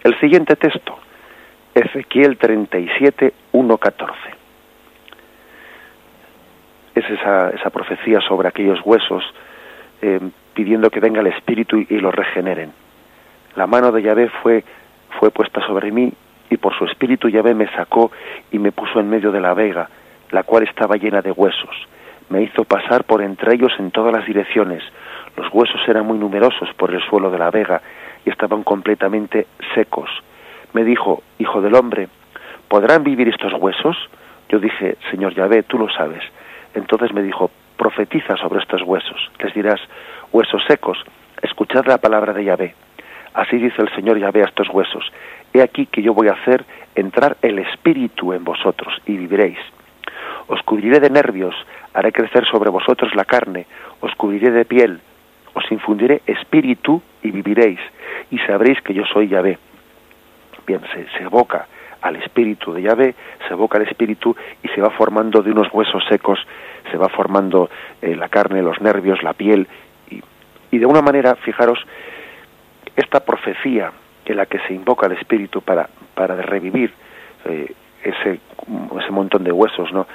[0.02, 0.98] El siguiente texto,
[1.74, 4.14] Ezequiel 37, 1, 14.
[6.94, 9.24] Es esa, esa profecía sobre aquellos huesos
[10.00, 10.20] eh,
[10.54, 12.72] pidiendo que venga el Espíritu y, y los regeneren.
[13.56, 14.64] La mano de Yahvé fue,
[15.18, 16.12] fue puesta sobre mí
[16.50, 18.10] y por su espíritu Yahvé me sacó
[18.50, 19.88] y me puso en medio de la vega,
[20.30, 21.76] la cual estaba llena de huesos.
[22.28, 24.82] Me hizo pasar por entre ellos en todas las direcciones.
[25.36, 27.80] Los huesos eran muy numerosos por el suelo de la vega
[28.24, 30.10] y estaban completamente secos.
[30.72, 32.08] Me dijo, Hijo del hombre,
[32.68, 33.96] ¿podrán vivir estos huesos?
[34.48, 36.22] Yo dije, Señor Yahvé, tú lo sabes.
[36.74, 39.30] Entonces me dijo, profetiza sobre estos huesos.
[39.38, 39.80] Les dirás,
[40.32, 40.98] huesos secos,
[41.42, 42.74] escuchad la palabra de Yahvé.
[43.34, 45.12] Así dice el Señor Yahvé a estos huesos.
[45.52, 49.58] He aquí que yo voy a hacer entrar el espíritu en vosotros y viviréis.
[50.48, 51.54] Os cubriré de nervios,
[51.92, 53.66] haré crecer sobre vosotros la carne,
[54.00, 55.00] os cubriré de piel,
[55.54, 57.80] os infundiré espíritu y viviréis,
[58.30, 59.58] y sabréis que yo soy Yahvé.
[60.66, 61.66] Bien, se, se evoca
[62.02, 63.14] al espíritu de Yahvé,
[63.46, 66.38] se evoca al espíritu y se va formando de unos huesos secos,
[66.90, 67.68] se va formando
[68.02, 69.66] eh, la carne, los nervios, la piel,
[70.10, 70.22] y,
[70.70, 71.78] y de una manera, fijaros,
[72.94, 73.92] esta profecía
[74.32, 76.92] en la que se invoca al espíritu para, para revivir
[77.44, 78.40] eh, ese,
[79.00, 80.06] ese montón de huesos, ¿no?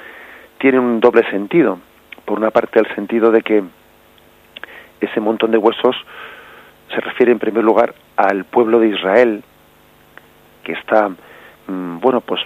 [0.58, 1.78] Tiene un doble sentido.
[2.24, 3.62] Por una parte, el sentido de que
[5.00, 5.96] ese montón de huesos
[6.94, 9.42] se refiere en primer lugar al pueblo de Israel,
[10.62, 12.40] que está, mm, bueno, pues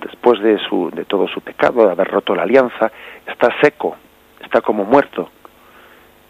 [0.00, 2.90] después de, su, de todo su pecado, de haber roto la alianza,
[3.26, 3.96] está seco,
[4.42, 5.30] está como muerto.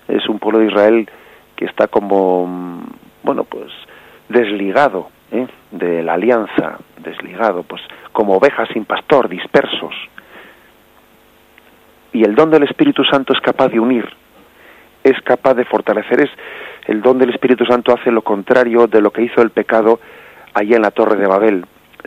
[0.06, 1.10] Es un pueblo de Israel
[1.56, 2.84] que está como, mm,
[3.22, 3.72] bueno, pues
[4.32, 5.46] desligado ¿eh?
[5.70, 9.94] de la alianza, desligado, pues como ovejas sin pastor, dispersos.
[12.12, 14.08] Y el don del Espíritu Santo es capaz de unir,
[15.04, 16.30] es capaz de fortalecer, es
[16.86, 20.00] el don del Espíritu Santo hace lo contrario de lo que hizo el pecado
[20.52, 21.64] allá en la Torre de Babel.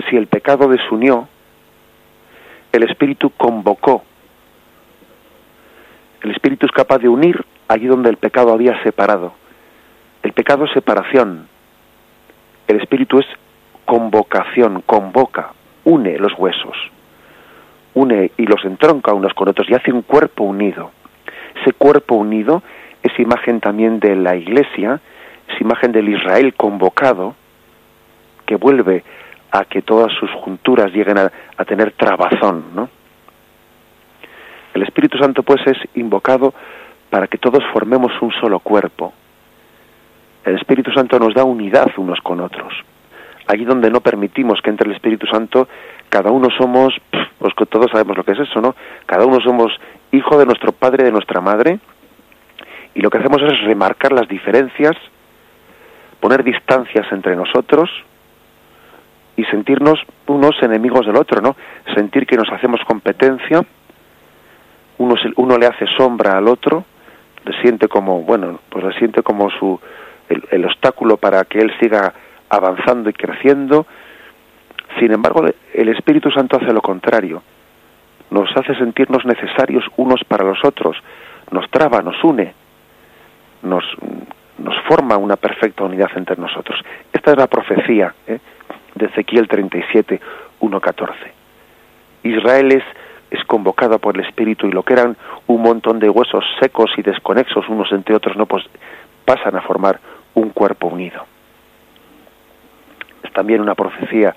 [0.09, 1.27] Si el pecado desunió,
[2.73, 4.03] el Espíritu convocó.
[6.21, 9.34] El Espíritu es capaz de unir allí donde el pecado había separado.
[10.23, 11.47] El pecado es separación.
[12.68, 13.26] El Espíritu es
[13.86, 15.53] convocación, convoca,
[15.84, 16.76] une los huesos,
[17.93, 20.91] une y los entronca unos con otros y hace un cuerpo unido.
[21.61, 22.63] Ese cuerpo unido
[23.03, 24.99] es imagen también de la Iglesia,
[25.47, 27.36] es imagen del Israel convocado,
[28.45, 29.03] que vuelve
[29.51, 31.32] a que todas sus junturas lleguen a,
[31.66, 32.89] tener trabazón, ¿no?
[34.74, 36.53] El Espíritu Santo pues es invocado
[37.09, 39.13] para que todos formemos un solo cuerpo.
[40.45, 42.73] El Espíritu Santo nos da unidad unos con otros.
[43.47, 45.67] Allí donde no permitimos que entre el Espíritu Santo,
[46.09, 46.93] cada uno somos,
[47.39, 48.75] pues todos sabemos lo que es eso, ¿no?
[49.05, 49.71] Cada uno somos
[50.11, 51.79] hijo de nuestro padre de nuestra madre,
[52.93, 54.95] y lo que hacemos es remarcar las diferencias,
[56.19, 57.89] poner distancias entre nosotros
[59.35, 61.55] y sentirnos unos enemigos del otro, ¿no?
[61.93, 63.61] Sentir que nos hacemos competencia,
[64.97, 66.85] uno, uno le hace sombra al otro,
[67.43, 69.79] le siente como, bueno, pues le siente como su,
[70.30, 72.13] el, obstáculo para que él siga
[72.49, 73.86] avanzando y creciendo.
[74.99, 77.41] Sin embargo, el Espíritu Santo hace lo contrario.
[78.32, 80.97] Nos hace sentirnos necesarios unos para los otros,
[81.51, 82.53] nos traba, nos une,
[83.61, 83.84] nos,
[84.57, 86.80] nos forma una perfecta unidad entre nosotros.
[87.13, 88.39] Esta es la profecía ¿eh?
[88.95, 90.19] de Ezequiel 37,
[90.61, 91.13] 1.14.
[92.23, 92.84] Israel es,
[93.30, 95.15] es convocada por el Espíritu y lo que eran
[95.47, 98.65] un montón de huesos secos y desconexos unos entre otros, no pues
[99.26, 99.99] pasan a formar
[100.36, 101.25] un cuerpo unido.
[103.23, 104.36] Es también una profecía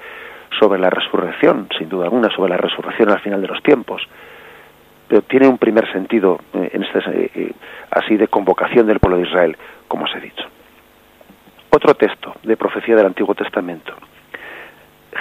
[0.59, 4.03] sobre la resurrección, sin duda alguna, sobre la resurrección al final de los tiempos
[5.09, 7.53] pero tiene un primer sentido eh, en este, eh,
[7.91, 9.57] así de convocación del pueblo de Israel,
[9.89, 10.45] como os he dicho.
[11.71, 13.95] Otro texto de profecía del Antiguo Testamento.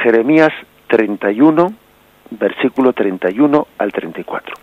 [0.03, 0.51] Jeremías
[0.87, 1.73] 31,
[2.31, 4.55] versículo 31 al 34.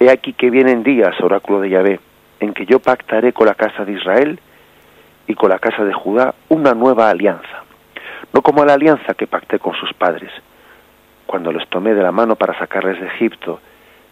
[0.00, 2.00] He aquí que vienen días, oráculo de Yahvé,
[2.40, 4.40] en que yo pactaré con la casa de Israel
[5.26, 7.64] y con la casa de Judá una nueva alianza,
[8.32, 10.30] no como la alianza que pacté con sus padres,
[11.26, 13.60] cuando les tomé de la mano para sacarles de Egipto,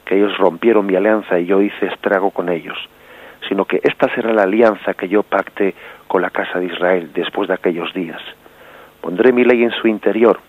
[0.04, 2.78] que ellos rompieron mi alianza y yo hice estrago con ellos,
[3.48, 5.74] sino que esta será la alianza que yo pacte
[6.06, 8.20] con la casa de Israel después de aquellos días.
[9.00, 10.40] Pondré mi ley en su interior,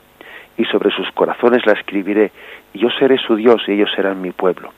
[0.58, 2.32] y sobre sus corazones la escribiré,
[2.74, 4.72] y yo seré su Dios y ellos serán mi pueblo.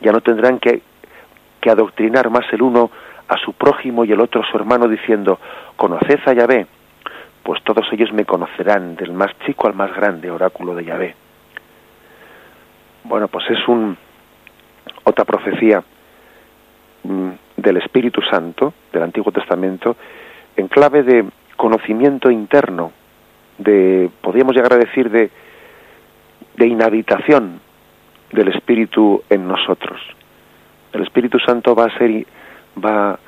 [0.00, 0.82] Ya no tendrán que,
[1.64, 2.90] que adoctrinar más el uno
[3.26, 5.38] a su prójimo y el otro a su hermano diciendo,
[5.76, 6.66] conoced a Yahvé,
[7.42, 11.14] pues todos ellos me conocerán, del más chico al más grande, oráculo de Yahvé.
[13.04, 13.96] Bueno, pues es un,
[15.04, 15.82] otra profecía
[17.02, 19.96] mm, del Espíritu Santo del Antiguo Testamento
[20.58, 21.24] en clave de
[21.56, 22.92] conocimiento interno,
[23.56, 25.30] de, podríamos llegar a decir, de,
[26.58, 27.58] de inhabitación
[28.32, 29.98] del Espíritu en nosotros.
[30.94, 32.26] El Espíritu Santo va a ser,
[32.82, 33.18] va a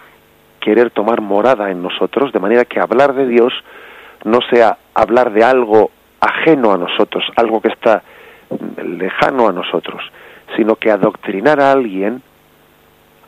[0.60, 3.52] querer tomar morada en nosotros, de manera que hablar de Dios
[4.24, 5.90] no sea hablar de algo
[6.20, 8.02] ajeno a nosotros, algo que está
[8.82, 10.02] lejano a nosotros,
[10.56, 12.22] sino que adoctrinar a alguien,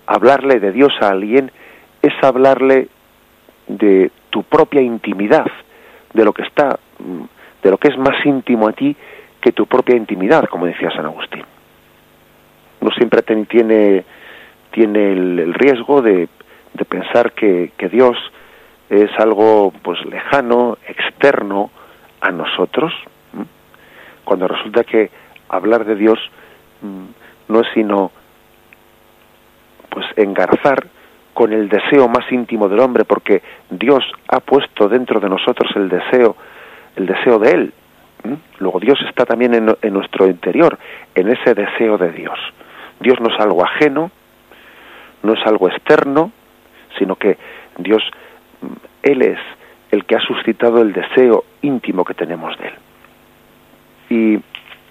[0.07, 1.51] hablarle de Dios a alguien,
[2.03, 2.89] es hablarle
[3.67, 5.47] de tu propia intimidad,
[6.15, 6.79] de lo que está,
[7.63, 8.97] de lo que es más íntimo a ti
[9.41, 11.45] que tu propia intimidad, como decía San Agustín.
[12.81, 14.05] No siempre tiene,
[14.79, 16.29] tiene el, riesgo de,
[16.75, 18.17] de pensar que, Dios
[18.89, 21.73] es algo pues lejano, externo
[22.21, 22.93] a nosotros,
[24.23, 25.11] cuando resulta que
[25.49, 26.19] hablar de Dios
[27.49, 28.13] no es sino
[29.89, 30.87] pues engarzar
[31.35, 35.89] con el deseo más íntimo del hombre, porque Dios ha puesto dentro de nosotros el
[35.89, 36.37] deseo,
[36.95, 37.73] el deseo de Él.
[38.61, 40.79] Luego Dios está también en, en, nuestro interior,
[41.17, 42.39] en ese deseo de Dios.
[43.01, 44.13] Dios no es algo ajeno,
[45.23, 46.33] no es algo externo,
[46.99, 47.39] sino que
[47.79, 48.03] Dios,
[49.03, 49.39] Él es
[49.91, 52.75] el que ha suscitado el deseo íntimo que tenemos de Él.
[54.11, 54.43] Y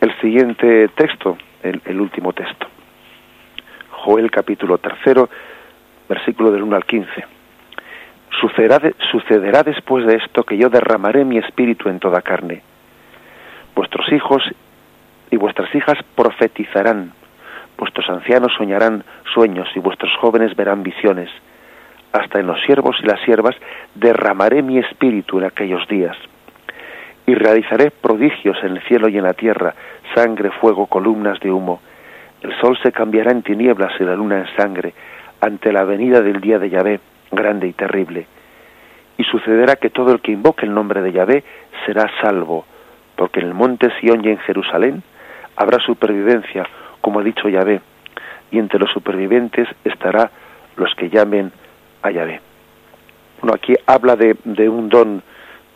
[0.01, 2.67] el siguiente texto, el, último texto,
[3.91, 5.29] Joel capítulo tercero,
[6.07, 7.09] versículo del 1 al 15.
[8.39, 8.79] Sucederá,
[9.11, 12.61] sucederá después de esto que yo derramaré mi espíritu en toda carne.
[13.75, 14.43] Vuestros hijos
[15.31, 17.11] y vuestras hijas profetizarán,
[17.77, 19.03] vuestros ancianos soñarán
[19.33, 21.29] sueños y vuestros jóvenes verán visiones.
[22.11, 23.55] Hasta en los siervos y las siervas
[23.95, 26.17] derramaré mi espíritu en aquellos días.
[27.25, 29.75] Y realizaré prodigios en el cielo y en la tierra,
[30.15, 31.81] sangre, fuego, columnas de humo.
[32.41, 34.93] El sol se cambiará en tinieblas y la luna en sangre,
[35.41, 36.99] ante la venida del día de Yahvé,
[37.31, 38.25] grande y terrible.
[39.17, 41.43] Y sucederá que todo el que invoque el nombre de Yahvé
[41.85, 42.65] será salvo,
[43.15, 45.03] porque en el monte Sión y en Jerusalén
[45.55, 46.65] habrá supervivencia,
[47.07, 47.79] como ha dicho Yahvé,
[48.51, 50.29] y entre los supervivientes estará
[50.75, 51.53] los que llamen
[52.01, 52.41] a Yahvé.
[53.39, 55.23] Bueno, aquí habla de, de un don,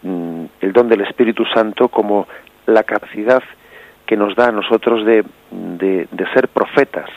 [0.02, 2.28] mm, el don del Espíritu Santo como
[2.66, 3.42] la capacidad
[4.06, 7.10] que nos da a nosotros de, de, de ser profetas,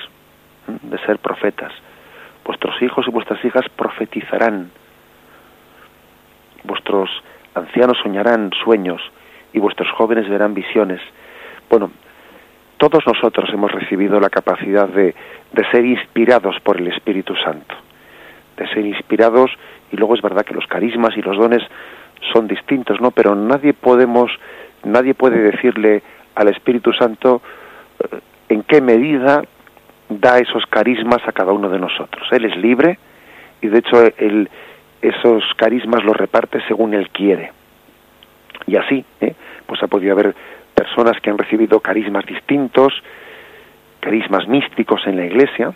[0.69, 1.73] de ser profetas
[2.45, 4.71] vuestros hijos y vuestras hijas profetizarán,
[6.63, 7.11] vuestros
[7.57, 9.03] ancianos soñarán sueños
[9.53, 11.01] y vuestros jóvenes verán visiones.
[11.69, 11.91] Bueno,
[12.89, 15.15] todos nosotros hemos recibido la capacidad de,
[15.53, 17.75] de ser inspirados por el Espíritu Santo,
[18.59, 19.51] de ser inspirados
[19.91, 21.63] y luego es verdad que los carismas y los dones
[22.31, 23.11] son distintos, ¿no?
[23.11, 24.31] Pero nadie podemos,
[24.83, 26.03] nadie puede decirle
[26.35, 27.41] al Espíritu Santo
[28.01, 28.19] eh,
[28.51, 29.43] en qué medida
[30.11, 32.29] da esos carismas a cada uno de nosotros.
[32.33, 32.99] Él es libre
[33.63, 34.51] y de hecho él,
[35.01, 37.51] esos carismas los reparte según él quiere.
[38.67, 39.35] Y así, ¿eh?
[39.67, 40.35] pues ha podido haber
[40.75, 42.93] personas que han recibido carismas distintos,
[44.01, 45.73] carismas místicos en la iglesia,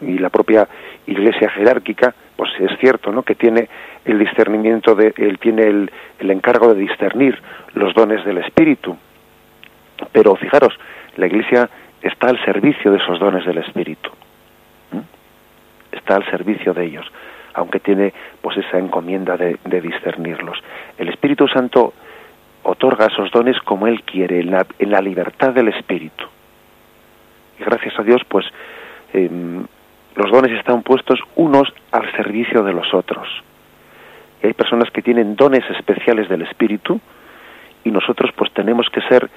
[0.00, 0.66] y la propia
[1.06, 3.22] iglesia jerárquica, pues es cierto, ¿no?
[3.22, 3.68] Que tiene
[4.04, 7.38] el discernimiento de, él tiene el, el encargo de discernir
[7.74, 8.96] los dones del Espíritu.
[10.12, 10.74] Pero fijaros,
[11.16, 11.68] la iglesia
[12.02, 14.10] está al servicio de esos dones del Espíritu.
[15.92, 17.06] Está al servicio de ellos,
[17.54, 20.58] aunque tiene pues esa encomienda de, discernirlos.
[20.98, 21.92] El Espíritu Santo
[22.62, 26.24] otorga esos dones como Él quiere, en la, libertad del Espíritu.
[27.58, 28.46] Y gracias a Dios, pues
[29.12, 29.64] em,
[30.14, 33.28] los dones están puestos unos al servicio de los otros.
[34.42, 37.00] Y hay personas que tienen dones especiales del Espíritu
[37.84, 39.28] y nosotros pues tenemos que ser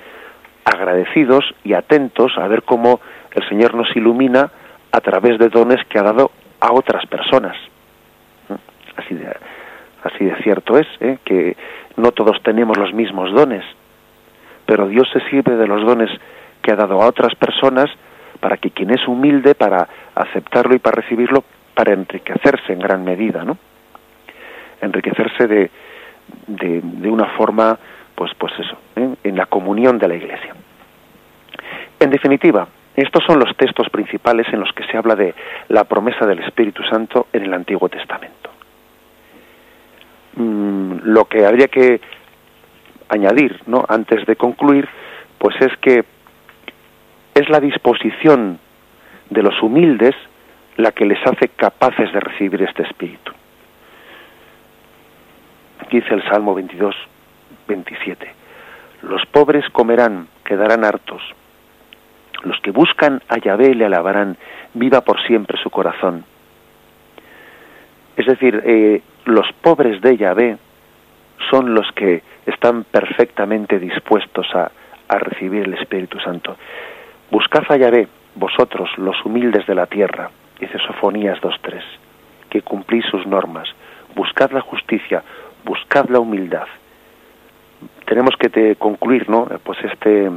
[0.65, 2.99] agradecidos y atentos a ver cómo
[3.33, 4.49] el Señor nos ilumina
[4.91, 7.57] a través de dones que ha dado a otras personas.
[8.95, 9.27] Así de,
[10.03, 11.17] así de cierto es ¿eh?
[11.23, 11.55] que
[11.97, 13.63] no todos tenemos los mismos dones,
[14.65, 16.09] pero Dios se sirve de los dones
[16.61, 17.89] que ha dado a otras personas
[18.39, 21.43] para que quien es humilde, para aceptarlo y para recibirlo,
[21.73, 23.57] para enriquecerse en gran medida, ¿no?
[24.81, 25.71] Enriquecerse de,
[26.47, 27.77] de, una forma
[28.15, 29.15] pues, pues eso, ¿eh?
[29.23, 30.53] en la comunión de la Iglesia.
[31.99, 35.33] En definitiva, estos son los textos principales en los que se habla de
[35.69, 38.42] la promesa del Espíritu Santo en el Antiguo Testamento.
[40.35, 42.01] Mm, lo que habría que
[43.09, 43.85] añadir, ¿no?
[43.87, 44.87] Antes de concluir,
[45.37, 46.03] pues es que
[47.35, 48.59] es la disposición
[49.29, 50.15] de los humildes
[50.77, 53.31] la que les hace capaces de recibir este Espíritu.
[55.79, 56.95] Aquí dice el Salmo 22,
[57.67, 58.33] 27.
[59.03, 61.21] Los pobres comerán, quedarán hartos.
[62.43, 64.37] Los que buscan a Yahvé le alabarán,
[64.73, 66.25] viva por siempre su corazón.
[68.15, 70.57] Es decir, eh, los pobres de Yahvé
[71.49, 74.71] son los que están perfectamente dispuestos a,
[75.07, 76.57] a recibir el Espíritu Santo.
[77.31, 81.81] Buscad a Yahvé, vosotros, los humildes de la tierra, dice Sofonías 2.3,
[82.49, 83.67] que cumplís sus normas.
[84.15, 85.23] Buscad la justicia,
[85.65, 86.67] buscad la humildad.
[88.05, 89.45] Tenemos que te concluir, ¿no?
[89.63, 90.31] Pues este,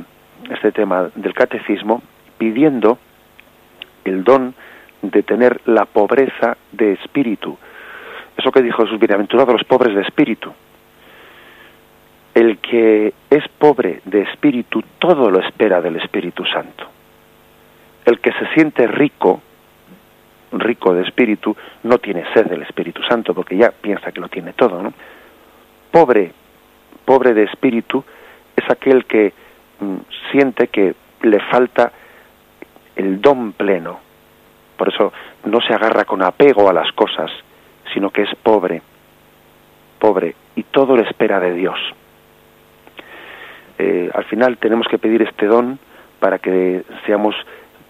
[0.50, 2.02] este tema del catecismo
[2.38, 2.98] pidiendo
[4.04, 4.54] el don
[5.02, 7.56] de tener la pobreza de espíritu.
[8.36, 10.52] Eso que dijo Jesús, bienaventurados los pobres de espíritu.
[12.34, 16.84] El que es pobre de espíritu todo lo espera del Espíritu Santo.
[18.04, 19.40] El que se siente rico,
[20.52, 24.52] rico de espíritu, no tiene sed del Espíritu Santo porque ya piensa que lo tiene
[24.52, 24.92] todo, ¿no?
[25.90, 26.32] Pobre,
[27.06, 28.04] pobre de espíritu
[28.54, 29.32] es aquel que
[29.80, 29.96] mm,
[30.30, 31.92] siente que le falta
[32.96, 34.05] el don pleno.
[34.76, 35.12] Por eso
[35.44, 37.30] no se agarra con apego a las cosas,
[37.92, 38.82] sino que es pobre,
[39.98, 41.78] pobre, y todo lo espera de Dios.
[43.78, 45.78] Eh, al final tenemos que pedir este don
[46.18, 47.34] para que seamos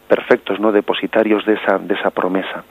[0.09, 2.65] perfectos, no depositarios de esa, de esa promesa,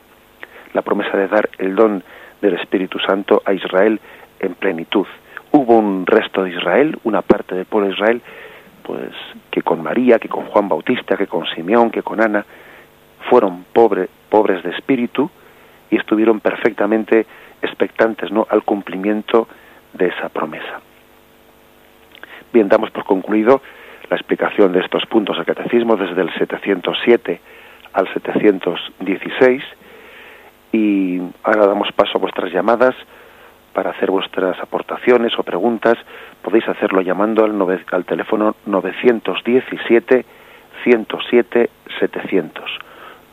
[0.74, 2.04] la promesa de dar el don
[2.42, 4.00] del Espíritu Santo a Israel
[4.40, 5.08] en plenitud.
[5.52, 8.22] Hubo un resto de Israel, una parte del pueblo de Israel,
[8.84, 9.12] pues
[9.50, 12.46] que con María, que con Juan Bautista, que con Simeón, que con Ana,
[13.30, 15.30] fueron pobre, pobres de espíritu
[15.90, 17.26] y estuvieron perfectamente
[17.62, 18.48] expectantes ¿no?
[18.50, 19.48] al cumplimiento
[19.94, 20.82] de esa promesa.
[22.54, 23.62] Bien, damos por concluido
[24.10, 27.40] la explicación de estos puntos del catecismo desde el 707
[27.94, 29.64] al 716
[30.72, 32.96] y ahora damos paso a vuestras llamadas
[33.74, 35.98] para hacer vuestras aportaciones o preguntas.
[36.42, 40.26] Podéis hacerlo llamando al, al teléfono 917
[40.84, 41.70] 107
[42.00, 42.86] 700.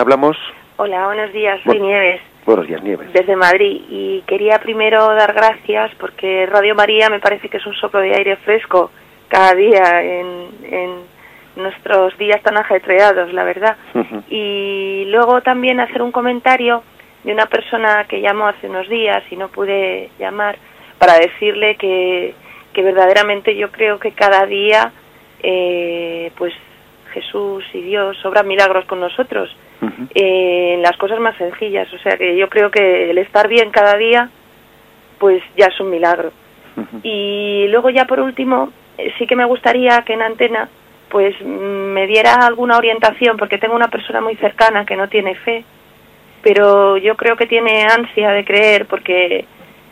[0.00, 0.36] hablamos?
[0.76, 2.20] Hola, buenos días, soy Nieves.
[2.44, 3.12] Buenos días, Nieves.
[3.12, 3.82] Desde Madrid.
[3.88, 8.14] Y quería primero dar gracias porque Radio María me parece que es un soplo de
[8.14, 8.90] aire fresco
[9.28, 11.12] cada día en,
[11.54, 13.76] nuestros días tan ajetreados, la verdad.
[14.30, 16.82] Y luego también hacer un comentario
[17.24, 20.56] de una persona que llamó hace unos días y no pude llamar
[20.98, 22.34] para decirle que,
[22.72, 24.92] que verdaderamente yo creo que cada día
[25.42, 26.54] eh, pues
[27.12, 29.54] Jesús y Dios obran milagros con nosotros
[30.14, 31.92] en las cosas más sencillas.
[31.92, 34.28] O sea que yo creo que el estar bien cada día,
[35.18, 36.32] pues ya es un milagro.
[37.02, 40.68] Y luego ya por último, eh, sí que me gustaría que en antena
[41.10, 45.62] pues me diera alguna orientación, porque tengo una persona muy cercana que no tiene fe,
[46.42, 49.44] pero yo creo que tiene ansia de creer, porque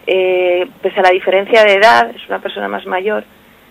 [0.07, 3.25] eh, pese a la diferencia de edad, es una persona más mayor,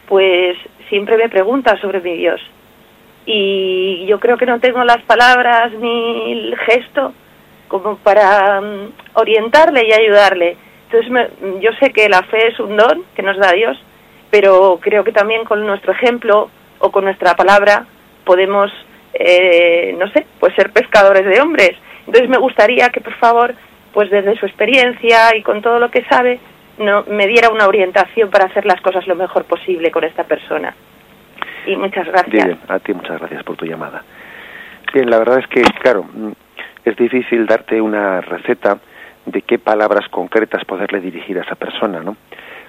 [0.08, 0.58] pues
[0.90, 2.40] siempre me pregunta sobre mi Dios
[3.32, 7.14] y yo creo que no tengo las palabras ni el gesto
[7.68, 10.58] como para mm, orientarle y ayudarle.
[10.90, 11.30] Entonces
[11.62, 13.78] yo sé que la fe es un don que nos da Dios,
[14.32, 16.50] pero creo que también con nuestro ejemplo
[16.80, 17.86] o con nuestra palabra
[18.26, 18.72] podemos,
[19.14, 21.74] eh, no sé, pues ser pescadores de hombres.
[22.08, 23.54] Entonces me gustaría que por favor,
[23.94, 26.40] pues desde su experiencia y con todo lo que sabe,
[26.80, 30.74] no, me diera una orientación para hacer las cosas lo mejor posible con esta persona
[31.66, 32.58] y muchas gracias.
[32.68, 34.04] A ti muchas gracias por tu llamada.
[34.94, 36.32] Bien, la verdad es que, claro, mm,
[36.86, 38.80] es difícil darte una receta
[39.26, 42.18] de qué palabras concretas poderle dirigir a esa persona, ¿no?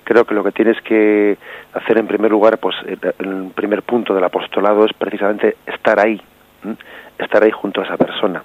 [0.05, 1.39] Creo que lo que tienes que
[1.73, 6.21] hacer en primer lugar, pues el primer punto del apostolado es precisamente estar ahí,
[7.19, 8.43] estar ahí junto a esa persona.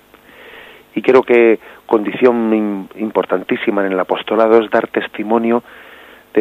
[0.93, 5.64] Y creo que condición importantísima en el apostolado es dar testimonio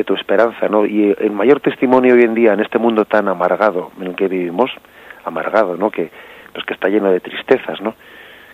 [0.01, 0.87] de tu esperanza, ¿no?
[0.87, 4.29] Y el mayor testimonio hoy en día en este mundo tan amargado en el que
[4.29, 4.71] vivimos,
[5.25, 5.91] amargado, ¿no?
[5.91, 6.11] Que
[6.53, 7.95] pues que está lleno de tristezas, ¿no?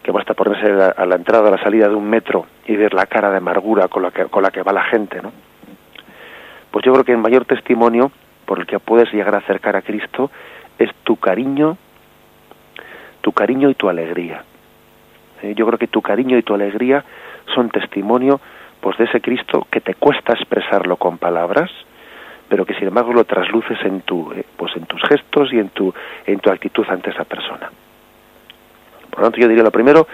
[0.02, 0.66] Que basta ponerse
[0.96, 3.88] a la, entrada a la salida de un metro y ver la cara de amargura
[3.88, 5.32] con la que con la que va la gente, ¿no?
[6.70, 8.10] Pues yo creo que el mayor testimonio
[8.46, 10.30] por el que puedes llegar a acercar a Cristo
[10.78, 11.76] es tu cariño,
[13.20, 14.44] tu cariño y tu alegría.
[15.42, 15.54] ¿eh?
[15.54, 17.04] yo creo que tu cariño y tu alegría
[17.54, 18.40] son testimonio
[18.80, 21.70] pues de ese Cristo que te cuesta expresarlo con palabras,
[22.48, 25.68] pero que sin embargo lo trasluces en tu eh, pues en tus gestos y en
[25.70, 25.92] tu
[26.26, 27.70] en tu actitud ante esa persona.
[29.10, 30.06] Por lo tanto, yo diría lo primero,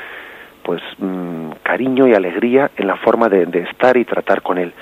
[0.63, 4.73] pues mm, cariño y alegría en la forma de, estar y tratar con él.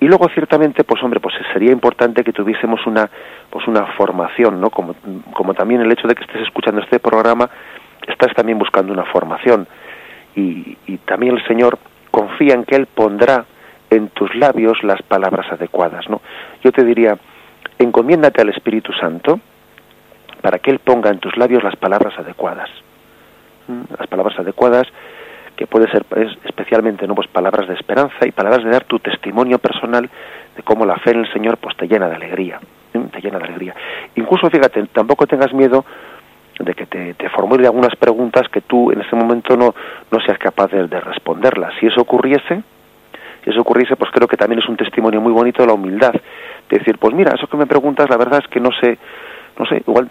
[0.00, 3.10] Y luego ciertamente, pues hombre, pues sería importante que tuviésemos una
[3.50, 4.70] pues una formación, ¿no?
[4.70, 4.94] Como,
[5.32, 7.50] como también el hecho de que estés escuchando este programa,
[8.06, 9.66] estás también buscando una formación.
[10.36, 11.80] Y también el Señor
[12.10, 13.44] confía en que Él pondrá
[13.90, 16.20] en tus labios las palabras adecuadas, ¿no?
[16.62, 17.16] Yo te diría,
[17.78, 19.40] encomiéndate al Espíritu Santo
[20.42, 22.68] para que Él ponga en tus labios las palabras adecuadas.
[23.98, 24.86] Las palabras adecuadas
[25.58, 26.04] que puede ser
[26.44, 30.08] especialmente no pues palabras de esperanza y palabras de dar tu testimonio personal
[30.56, 32.60] de cómo la fe en el Señor pues te llena de alegría,
[32.92, 33.74] te llena de alegría.
[34.14, 35.84] Incluso fíjate, tampoco tengas miedo
[36.58, 39.74] de que te, formule algunas preguntas que tú en ese momento no,
[40.10, 41.74] no seas capaz de, de responderlas.
[41.78, 42.62] Si eso ocurriese,
[43.44, 46.12] si eso ocurriese, pues creo que también es un testimonio muy bonito de la humildad.
[46.12, 48.98] De decir, pues mira, eso que me preguntas, la verdad es que no sé,
[49.58, 50.08] no sé, igual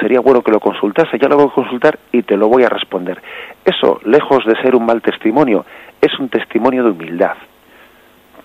[0.00, 2.68] sería bueno que lo consultase, ya lo voy a consultar y te lo voy a
[2.68, 3.20] responder.
[3.64, 5.64] Eso, lejos de ser un mal testimonio,
[6.00, 7.36] es un testimonio de humildad.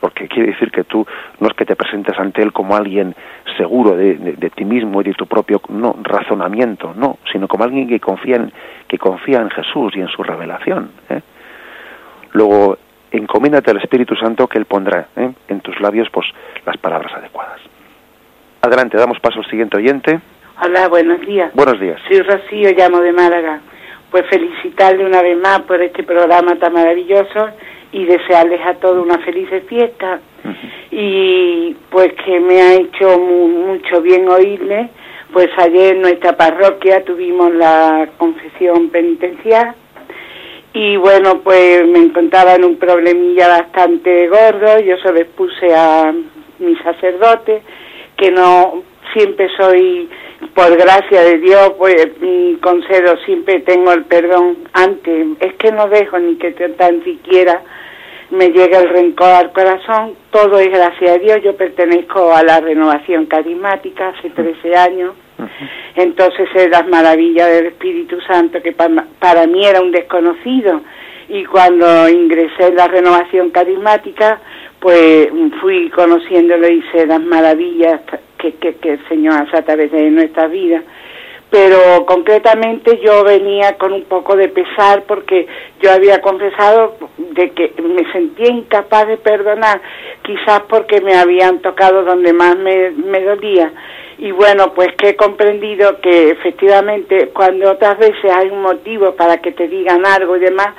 [0.02, 1.06] Porque quiere decir que tú
[1.40, 3.16] no es que te presentes ante él como alguien
[3.56, 7.64] seguro de, de, de ti mismo y de tu propio no, razonamiento, no, sino como
[7.64, 8.52] alguien que confía en,
[8.88, 10.90] que confía en Jesús y en su revelación.
[11.10, 11.22] ¿eh?
[12.34, 12.78] Luego,
[13.12, 15.32] encomiéndate al Espíritu Santo que Él pondrá ¿eh?
[15.48, 16.28] en tus labios pues
[16.66, 17.62] las palabras adecuadas.
[18.62, 20.20] Adelante, damos paso al siguiente oyente.
[20.64, 21.54] Hola, buenos días.
[21.54, 22.00] Buenos días.
[22.08, 23.62] Soy Rocío, llamo de Málaga.
[24.12, 27.50] Pues felicitarle una vez más por este programa tan maravilloso
[27.92, 30.20] y desearles a todos una feliz fiesta.
[30.44, 30.72] Uh -huh.
[30.92, 34.90] Y pues que me ha hecho mu mucho bien oírle.
[35.34, 39.76] Pues ayer en nuestra parroquia tuvimos la confesión penitencial
[40.74, 44.80] y bueno, pues me encontraba en un problemilla bastante gordo.
[44.80, 46.14] Yo se lo expuse a
[46.60, 47.62] mi sacerdote
[48.16, 48.84] que no
[49.14, 50.10] siempre soy
[50.56, 52.08] por gracia de Dios, pues
[52.62, 55.28] concedo, siempre tengo el perdón antes.
[55.40, 57.62] Es que no dejo ni que tan siquiera
[58.32, 60.16] me llegue el rencor al corazón.
[60.32, 61.40] Todo es gracia de Dios.
[61.44, 65.16] Yo pertenezco a la renovación carismática hace 13 años.
[65.96, 70.82] Entonces es las maravillas del Espíritu Santo que para, para mí era un desconocido.
[71.30, 74.40] Y cuando ingresé en la renovación carismática,
[74.80, 75.30] pues
[75.62, 78.02] fui conociéndolo y sé las maravillas
[78.42, 80.82] que, que, que el Señor hace a través de nuestra vida.
[81.52, 85.48] Pero concretamente yo venía con un poco de pesar porque
[85.82, 89.82] yo había confesado de que me sentía incapaz de perdonar,
[90.22, 93.70] quizás porque me habían tocado donde más me, dolía.
[94.18, 99.40] Y bueno, pues que he comprendido que efectivamente cuando otras veces hay un motivo para
[99.40, 100.70] que te digan algo y demás,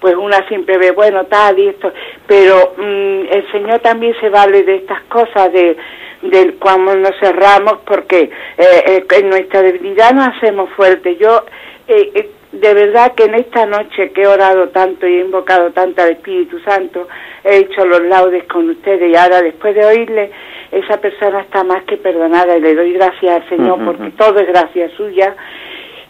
[0.00, 1.92] pues una siempre ve, bueno, tal y esto,
[2.26, 5.76] pero mmm, el Señor también se vale de estas cosas, de,
[6.22, 11.18] de cuando nos cerramos, porque eh, eh, en nuestra debilidad nos hacemos fuertes.
[11.18, 11.44] Yo,
[11.88, 16.02] eh, de verdad que en esta noche que he orado tanto y he invocado tanto
[16.02, 17.08] al Espíritu Santo,
[17.44, 20.30] he hecho los laudes con ustedes y ahora después de oírle,
[20.70, 23.84] esa persona está más que perdonada y le doy gracias al Señor uh -huh.
[23.84, 25.34] porque todo es gracia suya.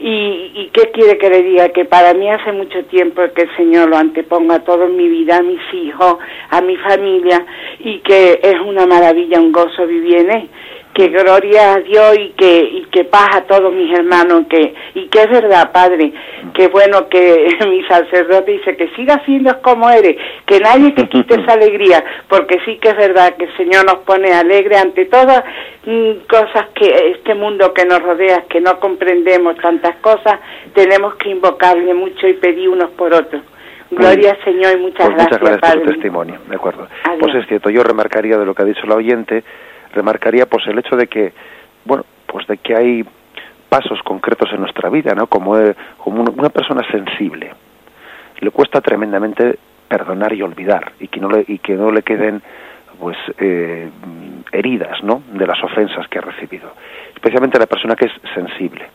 [0.04, 1.68] Y, y, qué quiere que le diga?
[1.68, 5.36] Que para mí hace mucho tiempo que el Señor lo anteponga todo en mi vida,
[5.36, 6.16] a mis hijos,
[6.50, 7.46] a mi familia,
[7.78, 10.48] y que es una maravilla, un gozo vivir en él.
[10.94, 15.08] Que gloria a Dios y que, y que paz a todos mis hermanos, que, y
[15.08, 16.12] que es verdad, Padre,
[16.54, 21.40] que bueno que mi sacerdote dice que sigas siendo como eres, que nadie te quite
[21.40, 25.44] esa alegría, porque sí que es verdad que el Señor nos pone alegre ante todas
[25.86, 30.40] mm, cosas que este mundo que nos rodea, que no comprendemos tantas cosas,
[30.74, 33.42] tenemos que invocarle mucho y pedir unos por otros.
[33.90, 35.40] Gloria al Señor y muchas pues gracias.
[35.40, 36.88] Muchas gracias por tu testimonio, de acuerdo.
[37.04, 37.18] Adiós.
[37.20, 39.44] Pues es cierto, yo remarcaría de lo que ha dicho la oyente,
[39.92, 41.32] remarcaría pues el hecho de que,
[41.84, 43.04] bueno, pues de que hay
[43.68, 45.26] pasos concretos en nuestra vida, ¿no?
[45.26, 47.52] Como, eh, como una persona sensible.
[48.40, 52.42] Le cuesta tremendamente perdonar y olvidar y que no le, y que no le queden
[52.98, 53.88] pues eh,
[54.52, 55.22] heridas, ¿no?
[55.32, 56.72] De las ofensas que ha recibido.
[57.14, 58.86] Especialmente la persona que es sensible.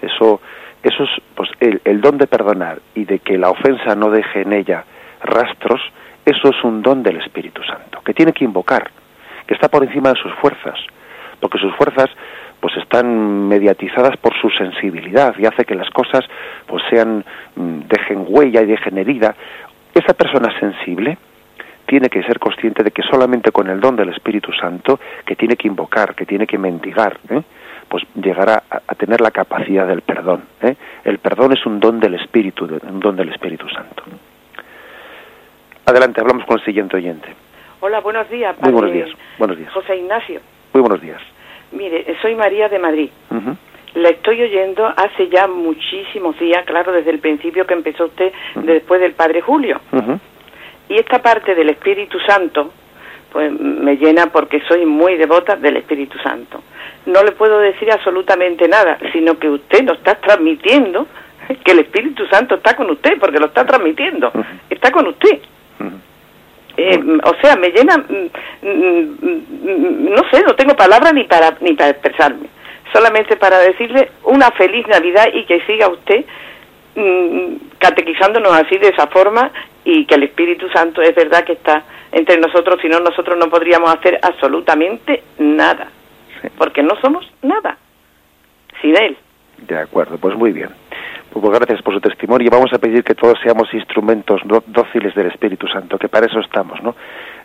[0.00, 0.40] Eso,
[0.82, 4.42] eso es pues el, el don de perdonar y de que la ofensa no deje
[4.42, 4.84] en ella
[5.22, 5.80] rastros.
[6.24, 8.90] Eso es un don del Espíritu Santo que tiene que invocar
[9.46, 10.78] que está por encima de sus fuerzas,
[11.40, 12.08] porque sus fuerzas
[12.60, 16.24] pues están mediatizadas por su sensibilidad y hace que las cosas
[16.66, 17.24] pues sean
[17.54, 19.34] dejen huella y dejen herida.
[19.94, 21.18] Esa persona sensible
[21.86, 25.56] tiene que ser consciente de que solamente con el don del Espíritu Santo, que tiene
[25.56, 27.42] que invocar, que tiene que mendigar, ¿eh?
[27.88, 30.42] pues llegar a, tener la capacidad del perdón.
[30.62, 30.74] ¿eh?
[31.04, 34.02] El perdón es un don del Espíritu, un don del Espíritu Santo.
[35.84, 37.28] Adelante, hablamos con el siguiente oyente.
[37.86, 38.56] Hola, buenos días.
[38.62, 39.08] Muy buenos días.
[39.38, 39.72] Buenos días.
[39.72, 40.40] José Ignacio.
[40.72, 41.22] Muy buenos días.
[41.70, 43.10] Mire, soy María de Madrid.
[43.94, 49.00] La estoy oyendo hace ya muchísimos días, claro, desde el principio que empezó usted, después
[49.00, 49.80] del Padre Julio.
[50.88, 52.72] Y esta parte del Espíritu Santo,
[53.32, 56.64] pues me llena porque soy muy devota del Espíritu Santo.
[57.06, 61.06] No le puedo decir absolutamente nada, sino que usted nos está transmitiendo
[61.64, 64.32] que el Espíritu Santo está con usted, porque lo está transmitiendo,
[64.68, 65.38] está con usted.
[66.76, 68.30] Eh, o sea, me llena, mm,
[68.62, 72.48] mm, mm, no sé, no tengo palabras ni para, ni para expresarme.
[72.92, 76.24] Solamente para decirle una feliz Navidad y que siga usted
[77.78, 79.50] catequizándonos así de esa forma
[79.84, 83.50] y que el Espíritu Santo es verdad que está entre nosotros, si no nosotros no
[83.50, 85.88] podríamos hacer absolutamente nada,
[86.56, 87.76] porque no somos nada
[88.80, 89.16] sin Él.
[89.58, 90.70] De acuerdo, pues muy bien.
[91.40, 95.26] Pues gracias por su testimonio y vamos a pedir que todos seamos instrumentos dóciles del
[95.26, 96.94] Espíritu Santo, que para eso estamos, ¿no?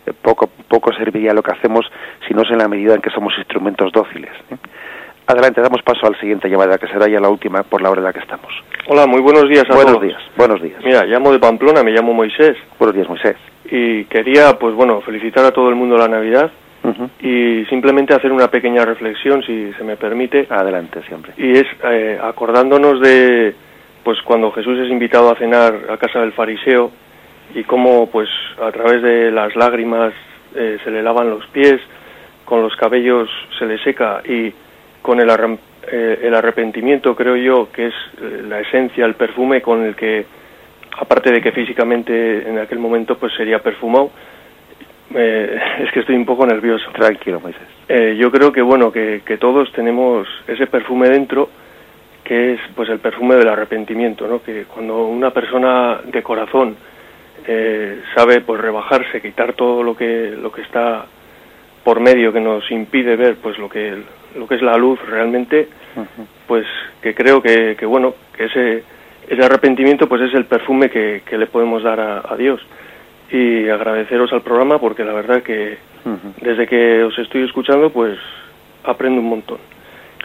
[0.06, 1.84] Eh, poco, poco serviría lo que hacemos
[2.26, 4.32] si no es en la medida en que somos instrumentos dóciles.
[4.50, 4.56] ¿eh?
[5.26, 8.04] Adelante, damos paso al siguiente llamada, que será ya la última por la hora en
[8.04, 8.50] la que estamos.
[8.88, 10.82] Hola, muy buenos días a buenos días, buenos días.
[10.82, 12.56] Mira, llamo de Pamplona, me llamo Moisés.
[12.78, 13.36] Buenos días, Moisés.
[13.66, 16.50] Y quería, pues bueno, felicitar a todo el mundo la Navidad
[17.20, 20.46] y simplemente hacer una pequeña reflexión, si se me permite.
[20.50, 21.32] Adelante, siempre.
[21.36, 23.54] Y es eh, acordándonos de
[24.04, 26.90] pues cuando Jesús es invitado a cenar a casa del fariseo
[27.54, 28.28] y cómo pues
[28.60, 30.12] a través de las lágrimas
[30.54, 31.80] eh, se le lavan los pies,
[32.44, 33.28] con los cabellos
[33.58, 34.52] se le seca y
[35.00, 35.30] con el,
[35.90, 40.26] eh, el arrepentimiento creo yo que es eh, la esencia, el perfume con el que
[40.98, 44.10] aparte de que físicamente en aquel momento pues sería perfumado
[45.14, 46.90] es que estoy un poco nervioso.
[46.90, 48.16] Tranquilo, Moisés.
[48.16, 51.50] yo creo que bueno que, que todos tenemos ese perfume dentro
[52.32, 54.42] que es pues el perfume del arrepentimiento, ¿no?
[54.42, 56.74] Que cuando una persona de corazón
[57.46, 61.04] eh, sabe pues rebajarse, quitar todo lo que lo que está
[61.84, 63.98] por medio que nos impide ver pues lo que
[64.34, 65.68] lo que es la luz realmente,
[66.46, 66.64] pues
[67.02, 68.82] que creo que, que, bueno que ese
[69.28, 72.62] ese arrepentimiento pues es el perfume que, que le podemos dar a, Dios.
[73.30, 75.76] Y agradeceros al programa porque la verdad que
[76.40, 78.18] desde que os estoy escuchando pues
[78.84, 79.71] aprendo un montón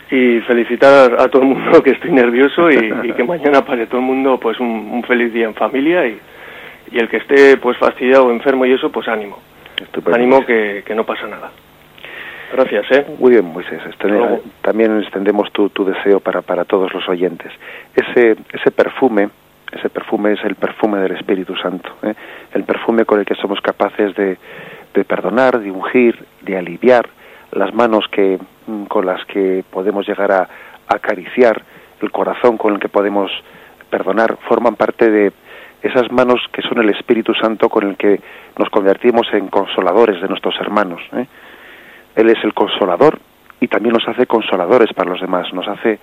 [0.09, 4.07] y felicitar a todo el mundo que estoy nervioso y, que mañana pase todo el
[4.07, 6.19] mundo pues un, feliz día en familia y,
[6.91, 9.39] y, el que esté pues fastidiado o enfermo y eso pues ánimo.
[10.11, 11.51] Ánimo que, que, no pasa nada.
[12.51, 13.81] Gracias eh muy bien Moisés.
[14.61, 17.51] También extendemos tu, tu deseo para para todos los oyentes.
[17.95, 19.29] Ese ese perfume
[19.71, 22.13] ese perfume es el perfume del Espíritu Santo ¿eh?
[22.53, 24.37] el perfume con el que somos capaces de,
[24.93, 27.09] de perdonar de ungir de aliviar
[27.51, 28.39] las manos que,
[28.87, 30.49] con las que podemos llegar a,
[30.87, 31.61] acariciar,
[32.01, 33.29] el corazón con el que podemos
[33.89, 35.33] perdonar, forman parte de
[35.81, 38.21] esas manos que son el Espíritu Santo con el que
[38.57, 41.01] nos convertimos en consoladores de nuestros hermanos.
[41.13, 41.27] ¿eh?
[42.15, 43.19] Él es el consolador
[43.59, 45.99] y también nos hace consoladores para los demás, nos hace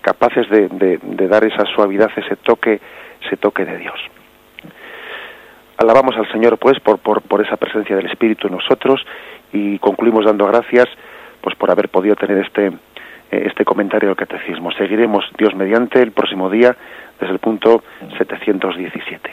[0.00, 2.80] capaces de, de dar esa suavidad, ese toque,
[3.24, 4.00] ese toque de Dios.
[5.78, 9.04] Alabamos al Señor pues por, por, por esa presencia del Espíritu en nosotros
[9.52, 10.86] y concluimos dando gracias
[11.46, 12.72] pues por haber podido tener este eh,
[13.46, 14.72] este comentario del catecismo.
[14.72, 16.76] Seguiremos Dios mediante el próximo día
[17.20, 17.84] desde el punto
[18.18, 19.30] 717.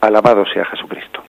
[0.00, 1.27] Alabado sea Jesucristo.